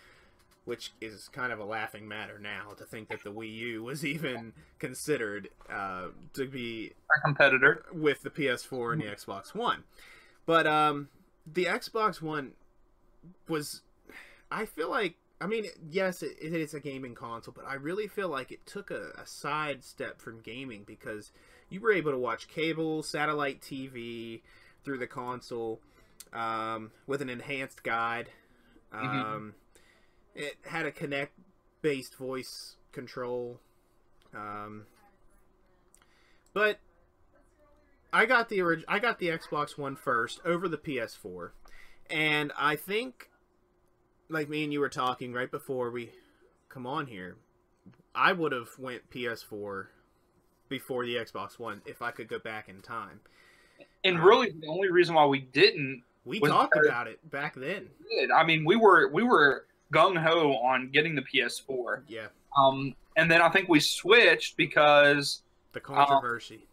which 0.66 0.92
is 1.00 1.28
kind 1.28 1.52
of 1.52 1.58
a 1.58 1.64
laughing 1.64 2.06
matter 2.06 2.38
now 2.38 2.70
to 2.76 2.84
think 2.84 3.08
that 3.08 3.22
the 3.24 3.30
wii 3.32 3.54
u 3.54 3.82
was 3.82 4.04
even 4.14 4.52
considered 4.78 5.48
uh, 5.72 6.08
to 6.34 6.46
be 6.46 6.92
a 7.16 7.20
competitor. 7.24 7.86
with 7.92 8.20
the 8.22 8.30
PS4 8.30 8.92
and 8.92 9.00
the 9.02 9.06
Xbox 9.06 9.54
One. 9.54 9.84
But 10.44 10.66
um 10.66 11.08
the 11.46 11.64
Xbox 11.64 12.20
One 12.20 12.52
was 13.48 13.82
I 14.50 14.66
feel 14.66 14.90
like 14.90 15.14
I 15.40 15.46
mean 15.46 15.66
yes 15.88 16.22
it, 16.22 16.36
it 16.40 16.52
is 16.52 16.74
a 16.74 16.80
gaming 16.80 17.14
console 17.14 17.54
but 17.56 17.64
I 17.66 17.74
really 17.74 18.08
feel 18.08 18.28
like 18.28 18.52
it 18.52 18.66
took 18.66 18.90
a, 18.90 19.12
a 19.16 19.26
side 19.26 19.84
step 19.84 20.20
from 20.20 20.40
gaming 20.40 20.82
because 20.86 21.32
you 21.68 21.80
were 21.80 21.92
able 21.92 22.10
to 22.12 22.18
watch 22.18 22.48
cable 22.48 23.02
satellite 23.02 23.60
TV 23.60 24.42
through 24.84 24.98
the 24.98 25.06
console 25.06 25.80
um, 26.32 26.90
with 27.06 27.22
an 27.22 27.28
enhanced 27.28 27.82
guide 27.82 28.30
um, 28.92 29.54
it 30.36 30.56
had 30.66 30.86
a 30.86 30.92
Kinect 30.92 31.28
based 31.82 32.14
voice 32.16 32.76
control 32.92 33.60
um, 34.36 34.86
but 36.52 36.78
I 38.12 38.26
got 38.26 38.48
the 38.48 38.60
orig- 38.60 38.84
I 38.88 38.98
got 38.98 39.18
the 39.18 39.28
Xbox 39.28 39.78
One 39.78 39.96
first 39.96 40.40
over 40.44 40.68
the 40.68 40.78
PS4, 40.78 41.50
and 42.10 42.52
I 42.56 42.76
think, 42.76 43.30
like 44.28 44.48
me 44.48 44.64
and 44.64 44.72
you 44.72 44.80
were 44.80 44.88
talking 44.88 45.32
right 45.32 45.50
before 45.50 45.90
we 45.90 46.10
come 46.68 46.86
on 46.86 47.06
here, 47.06 47.36
I 48.14 48.32
would 48.32 48.52
have 48.52 48.70
went 48.78 49.10
PS4 49.10 49.86
before 50.68 51.04
the 51.04 51.16
Xbox 51.16 51.58
One 51.58 51.82
if 51.86 52.02
I 52.02 52.10
could 52.10 52.28
go 52.28 52.38
back 52.38 52.68
in 52.68 52.82
time. 52.82 53.20
And 54.04 54.22
really, 54.22 54.50
the 54.50 54.68
only 54.68 54.90
reason 54.90 55.14
why 55.14 55.26
we 55.26 55.40
didn't 55.40 56.02
We 56.24 56.40
talked 56.40 56.76
about 56.76 57.06
it 57.06 57.28
back 57.30 57.54
then. 57.54 57.88
I 58.34 58.44
mean, 58.44 58.64
we 58.64 58.76
were 58.76 59.08
we 59.08 59.22
were 59.22 59.66
gung 59.92 60.16
ho 60.20 60.52
on 60.56 60.90
getting 60.90 61.14
the 61.14 61.22
PS4. 61.22 62.02
Yeah, 62.08 62.26
Um, 62.56 62.94
and 63.16 63.30
then 63.30 63.40
I 63.42 63.48
think 63.48 63.68
we 63.68 63.80
switched 63.80 64.56
because 64.56 65.42
the 65.72 65.80
controversy. 65.80 66.66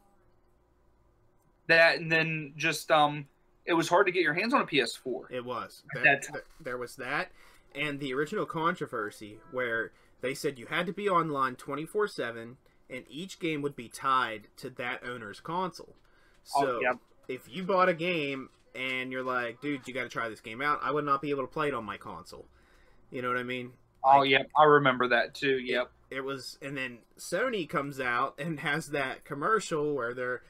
that, 1.68 1.98
and 2.00 2.12
then 2.12 2.54
just 2.58 2.92
um, 2.92 3.26
it 3.66 3.74
was 3.74 3.88
hard 3.90 4.06
to 4.08 4.12
get 4.12 4.24
your 4.24 4.34
hands 4.34 4.54
on 4.54 4.62
a 4.62 4.66
PS4. 4.66 5.32
It 5.32 5.46
was. 5.46 5.84
That 6.04 6.24
there 6.60 6.78
was 6.78 6.96
that, 6.98 7.32
and 7.76 8.00
the 8.00 8.14
original 8.14 8.46
controversy 8.46 9.40
where 9.52 9.92
they 10.22 10.34
said 10.34 10.60
you 10.60 10.66
had 10.68 10.86
to 10.88 10.94
be 10.94 11.10
online 11.10 11.56
24 11.56 12.08
7, 12.08 12.58
and 12.90 13.06
each 13.10 13.40
game 13.40 13.62
would 13.62 13.76
be 13.76 13.90
tied 13.90 14.48
to 14.58 14.70
that 14.72 15.02
owner's 15.06 15.40
console. 15.40 15.96
So 16.44 16.78
Oh, 16.78 16.80
yeah. 16.82 16.94
if 17.28 17.48
you 17.50 17.64
bought 17.64 17.88
a 17.90 17.94
game 17.94 18.50
and 18.76 19.12
you're 19.12 19.24
like, 19.24 19.62
dude, 19.62 19.88
you 19.88 19.94
got 19.94 20.04
to 20.04 20.10
try 20.10 20.28
this 20.28 20.42
game 20.42 20.62
out, 20.62 20.80
I 20.84 20.92
would 20.92 21.06
not 21.06 21.22
be 21.22 21.30
able 21.30 21.44
to 21.44 21.48
play 21.52 21.70
it 21.70 21.74
on 21.74 21.86
my 21.86 21.96
console. 21.98 22.46
You 23.14 23.22
know 23.22 23.30
what 23.30 23.38
I 23.38 23.44
mean? 23.44 23.72
Oh 24.04 24.20
Like, 24.20 24.30
yeah, 24.32 24.44
I 24.58 24.64
remember 24.66 25.08
that 25.10 25.34
too. 25.36 25.60
Yep. 25.60 25.92
it 26.12 26.22
was 26.22 26.58
and 26.62 26.76
then 26.76 27.00
Sony 27.18 27.70
comes 27.70 28.00
out 28.00 28.36
and 28.40 28.60
has 28.60 28.88
that 28.88 29.24
commercial 29.24 29.94
where 29.96 30.14
they're 30.14 30.42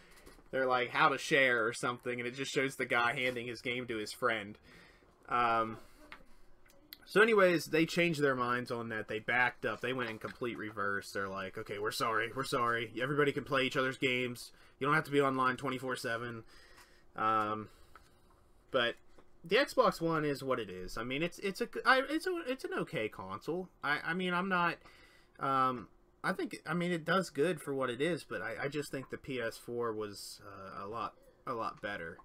they're 0.52 0.66
like 0.68 0.90
how 0.90 1.10
to 1.10 1.18
share 1.18 1.66
or 1.68 1.74
something 1.74 2.20
and 2.20 2.28
it 2.28 2.36
just 2.36 2.52
shows 2.52 2.76
the 2.76 2.86
guy 2.86 3.14
handing 3.14 3.48
his 3.48 3.62
game 3.62 3.86
to 3.88 3.98
his 3.98 4.14
friend. 4.14 4.58
Um 5.30 5.78
so 7.06 7.22
anyways, 7.22 7.66
they 7.66 7.86
changed 7.86 8.22
their 8.22 8.36
minds 8.36 8.72
on 8.72 8.90
that. 8.90 9.08
They 9.08 9.20
backed 9.20 9.66
up. 9.66 9.82
They 9.82 9.94
went 9.94 10.10
in 10.10 10.18
complete 10.20 10.58
reverse. 10.58 11.12
They're 11.12 11.28
like, 11.28 11.58
"Okay, 11.58 11.78
we're 11.78 11.92
sorry. 11.92 12.32
We're 12.36 12.44
sorry. 12.46 12.92
Everybody 13.00 13.32
can 13.34 13.44
play 13.44 13.66
each 13.66 13.78
other's 13.78 13.98
games. 13.98 14.52
You 14.80 14.88
don't 14.88 14.96
have 14.96 15.04
to 15.06 15.12
be 15.12 15.22
online 15.22 15.58
24/7." 15.58 16.44
Um 17.16 17.70
but 18.72 18.96
the 19.44 19.58
Xbox 19.58 20.00
One 20.02 20.26
is 20.26 20.44
what 20.44 20.60
it 20.60 20.70
is. 20.70 20.98
I 20.98 21.04
mean, 21.04 21.22
it's 21.24 21.40
it's 21.40 21.62
a 21.62 21.68
I, 21.86 22.02
it's 22.10 22.28
a 22.28 22.42
it's 22.48 22.64
an 22.64 22.72
okay 22.80 23.10
console. 23.10 23.70
I 23.84 24.00
I 24.06 24.14
mean, 24.14 24.34
I'm 24.34 24.50
not 24.50 24.76
um, 25.40 25.88
I 26.24 26.32
think 26.34 26.58
I 26.66 26.74
mean 26.74 26.92
it 26.92 27.06
does 27.06 27.30
good 27.30 27.62
for 27.62 27.74
what 27.74 27.90
it 27.90 28.02
is, 28.02 28.24
but 28.24 28.42
I, 28.42 28.56
I 28.64 28.68
just 28.68 28.92
think 28.92 29.10
the 29.10 29.18
PS4 29.18 29.96
was 29.96 30.42
uh, 30.46 30.86
a 30.86 30.88
lot 30.88 31.14
a 31.48 31.54
lot 31.54 31.82
better. 31.82 32.18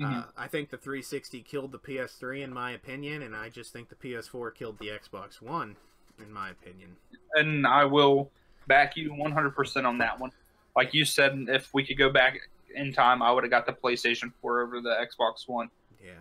Uh, 0.00 0.04
Mhm. 0.06 0.26
I 0.38 0.48
think 0.48 0.70
the 0.70 0.78
360 0.78 1.42
killed 1.42 1.70
the 1.72 1.78
PS3 1.78 2.42
in 2.42 2.52
my 2.52 2.70
opinion, 2.72 3.22
and 3.22 3.36
I 3.36 3.50
just 3.50 3.72
think 3.74 3.90
the 3.90 3.94
PS4 3.94 4.54
killed 4.54 4.78
the 4.78 4.88
Xbox 4.88 5.42
One 5.42 5.76
in 6.18 6.32
my 6.32 6.48
opinion. 6.50 6.96
And 7.34 7.66
I 7.66 7.84
will 7.84 8.30
back 8.66 8.96
you 8.96 9.10
100% 9.12 9.84
on 9.84 9.98
that 9.98 10.18
one. 10.18 10.30
Like 10.74 10.94
you 10.94 11.04
said, 11.04 11.44
if 11.48 11.74
we 11.74 11.84
could 11.84 11.98
go 11.98 12.08
back 12.10 12.38
in 12.74 12.92
time, 12.94 13.22
I 13.22 13.30
would 13.30 13.44
have 13.44 13.50
got 13.50 13.66
the 13.66 13.72
PlayStation 13.72 14.32
4 14.40 14.62
over 14.62 14.80
the 14.80 14.94
Xbox 15.06 15.46
One. 15.46 15.68
Yeah, 16.02 16.12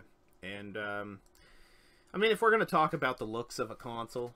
and 0.44 0.78
um, 0.78 1.20
I 2.14 2.18
mean 2.18 2.32
if 2.32 2.42
we're 2.42 2.52
gonna 2.52 2.66
talk 2.66 2.94
about 2.94 3.18
the 3.18 3.26
looks 3.26 3.60
of 3.60 3.72
a 3.72 3.76
console, 3.76 4.34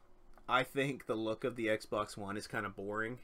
I 0.48 0.64
think 0.64 1.06
the 1.08 1.16
look 1.16 1.44
of 1.44 1.56
the 1.56 1.68
Xbox 1.68 2.18
One 2.18 2.38
is 2.38 2.48
kind 2.48 2.66
of 2.66 2.76
boring. 2.76 3.20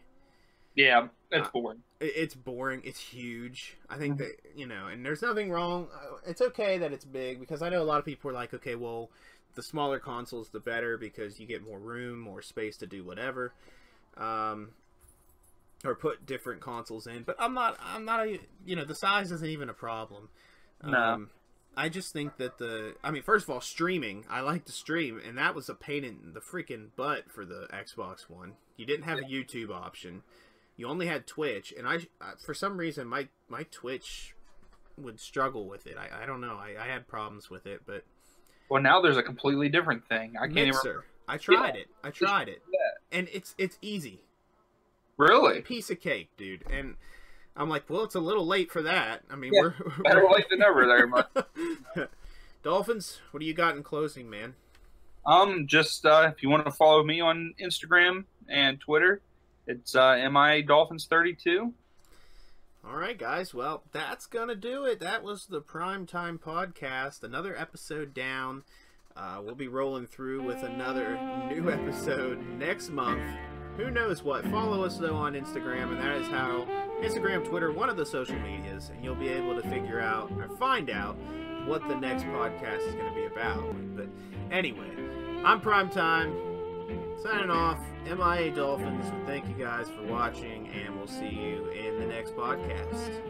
Yeah, 0.75 1.09
it's 1.31 1.47
Uh, 1.47 1.51
boring. 1.51 1.83
It- 1.99 2.13
It's 2.15 2.35
boring. 2.35 2.81
It's 2.85 2.99
huge. 2.99 3.77
I 3.89 3.97
think 3.97 4.17
that 4.19 4.37
you 4.55 4.65
know, 4.65 4.87
and 4.87 5.05
there's 5.05 5.21
nothing 5.21 5.51
wrong. 5.51 5.89
uh, 5.93 6.17
It's 6.25 6.41
okay 6.41 6.77
that 6.77 6.93
it's 6.93 7.05
big 7.05 7.39
because 7.39 7.61
I 7.61 7.69
know 7.69 7.81
a 7.81 7.83
lot 7.83 7.99
of 7.99 8.05
people 8.05 8.29
are 8.31 8.33
like, 8.33 8.53
okay, 8.53 8.75
well, 8.75 9.09
the 9.55 9.63
smaller 9.63 9.99
consoles 9.99 10.49
the 10.49 10.61
better 10.61 10.97
because 10.97 11.39
you 11.39 11.45
get 11.45 11.61
more 11.61 11.77
room, 11.79 12.19
more 12.19 12.41
space 12.41 12.77
to 12.77 12.87
do 12.87 13.03
whatever, 13.03 13.53
um, 14.15 14.69
or 15.83 15.93
put 15.93 16.25
different 16.25 16.61
consoles 16.61 17.05
in. 17.05 17.23
But 17.23 17.35
I'm 17.37 17.53
not. 17.53 17.77
I'm 17.83 18.05
not 18.05 18.25
a. 18.25 18.39
You 18.65 18.77
know, 18.77 18.85
the 18.85 18.95
size 18.95 19.29
isn't 19.31 19.49
even 19.49 19.69
a 19.69 19.73
problem. 19.73 20.29
No. 20.83 20.97
Um, 20.97 21.29
I 21.75 21.89
just 21.89 22.13
think 22.13 22.37
that 22.37 22.57
the. 22.57 22.95
I 23.03 23.11
mean, 23.11 23.23
first 23.23 23.45
of 23.45 23.49
all, 23.49 23.61
streaming. 23.61 24.25
I 24.29 24.41
like 24.41 24.65
to 24.65 24.71
stream, 24.71 25.21
and 25.25 25.37
that 25.37 25.55
was 25.55 25.69
a 25.69 25.73
pain 25.75 26.03
in 26.03 26.33
the 26.33 26.41
freaking 26.41 26.89
butt 26.95 27.31
for 27.31 27.45
the 27.45 27.67
Xbox 27.73 28.29
One. 28.29 28.53
You 28.77 28.85
didn't 28.85 29.03
have 29.05 29.19
a 29.19 29.23
YouTube 29.23 29.69
option 29.71 30.23
you 30.81 30.87
only 30.87 31.05
had 31.05 31.27
Twitch, 31.27 31.73
and 31.77 31.87
I 31.87 31.99
for 32.43 32.53
some 32.55 32.75
reason 32.75 33.07
my 33.07 33.27
my 33.47 33.63
Twitch 33.69 34.35
would 34.97 35.19
struggle 35.19 35.67
with 35.67 35.85
it. 35.85 35.95
I, 35.97 36.23
I 36.23 36.25
don't 36.25 36.41
know. 36.41 36.57
I, 36.59 36.75
I 36.81 36.87
had 36.87 37.07
problems 37.07 37.49
with 37.51 37.67
it, 37.67 37.81
but 37.85 38.03
Well, 38.69 38.81
now 38.81 38.99
there's 38.99 39.17
a 39.17 39.23
completely 39.23 39.69
different 39.69 40.07
thing. 40.07 40.33
I 40.37 40.47
can't 40.47 40.57
even. 40.57 40.69
Mixer. 40.69 41.05
I 41.27 41.37
tried 41.37 41.75
it. 41.75 41.87
I 42.03 42.09
tried 42.09 42.49
it, 42.49 42.61
yeah. 42.73 43.17
and 43.19 43.29
it's 43.31 43.53
it's 43.59 43.77
easy, 43.81 44.21
Really? 45.17 45.61
piece 45.61 45.91
of 45.91 46.01
cake, 46.01 46.29
dude. 46.35 46.63
And 46.69 46.95
I'm 47.55 47.69
like, 47.69 47.89
well, 47.89 48.03
it's 48.03 48.15
a 48.15 48.19
little 48.19 48.45
late 48.45 48.71
for 48.71 48.81
that. 48.83 49.21
I 49.29 49.35
mean, 49.35 49.51
Yeah, 49.53 49.61
we're, 49.61 50.03
Better 50.03 50.27
late 50.29 50.49
than 50.49 50.59
never 50.59 50.85
there, 50.85 51.07
man. 51.07 52.07
Dolphins. 52.63 53.19
What 53.31 53.39
do 53.39 53.45
you 53.45 53.53
got 53.53 53.75
in 53.75 53.83
closing, 53.83 54.29
man? 54.29 54.55
Um, 55.25 55.67
just 55.67 56.05
uh, 56.05 56.31
if 56.35 56.41
you 56.41 56.49
want 56.49 56.65
to 56.65 56.71
follow 56.71 57.03
me 57.03 57.21
on 57.21 57.53
Instagram 57.61 58.25
and 58.47 58.79
Twitter, 58.79 59.21
it's 59.67 59.95
uh, 59.95 60.27
mi 60.31 60.61
dolphins 60.61 61.05
32. 61.09 61.73
All 62.83 62.95
right, 62.95 63.17
guys. 63.17 63.53
Well, 63.53 63.83
that's 63.91 64.25
gonna 64.25 64.55
do 64.55 64.85
it. 64.85 64.99
That 64.99 65.23
was 65.23 65.45
the 65.45 65.61
Prime 65.61 66.07
Time 66.07 66.39
Podcast. 66.39 67.23
Another 67.23 67.55
episode 67.55 68.13
down. 68.13 68.63
Uh, 69.15 69.39
we'll 69.43 69.55
be 69.55 69.67
rolling 69.67 70.07
through 70.07 70.41
with 70.41 70.63
another 70.63 71.19
new 71.49 71.69
episode 71.69 72.41
next 72.57 72.89
month. 72.89 73.21
Who 73.77 73.89
knows 73.89 74.23
what? 74.23 74.45
Follow 74.47 74.83
us 74.83 74.97
though 74.97 75.15
on 75.15 75.33
Instagram, 75.33 75.91
and 75.91 75.99
that 75.99 76.17
is 76.17 76.27
how 76.27 76.67
Instagram, 77.01 77.47
Twitter, 77.47 77.71
one 77.71 77.89
of 77.89 77.97
the 77.97 78.05
social 78.05 78.37
medias, 78.39 78.89
and 78.89 79.03
you'll 79.03 79.15
be 79.15 79.29
able 79.29 79.59
to 79.59 79.67
figure 79.69 79.99
out 79.99 80.31
or 80.37 80.47
find 80.57 80.89
out 80.89 81.15
what 81.65 81.87
the 81.87 81.95
next 81.95 82.23
podcast 82.25 82.85
is 82.87 82.93
going 82.95 83.07
to 83.07 83.15
be 83.15 83.25
about. 83.25 83.75
But 83.95 84.07
anyway, 84.51 84.89
I'm 85.43 85.61
Prime 85.61 85.89
Time. 85.89 86.33
Signing 87.23 87.51
off, 87.51 87.79
MIA 88.05 88.51
Dolphins. 88.51 89.05
Thank 89.25 89.47
you 89.47 89.53
guys 89.53 89.87
for 89.89 90.03
watching, 90.03 90.69
and 90.69 90.95
we'll 90.97 91.07
see 91.07 91.29
you 91.29 91.69
in 91.69 91.99
the 91.99 92.07
next 92.07 92.35
podcast. 92.35 93.21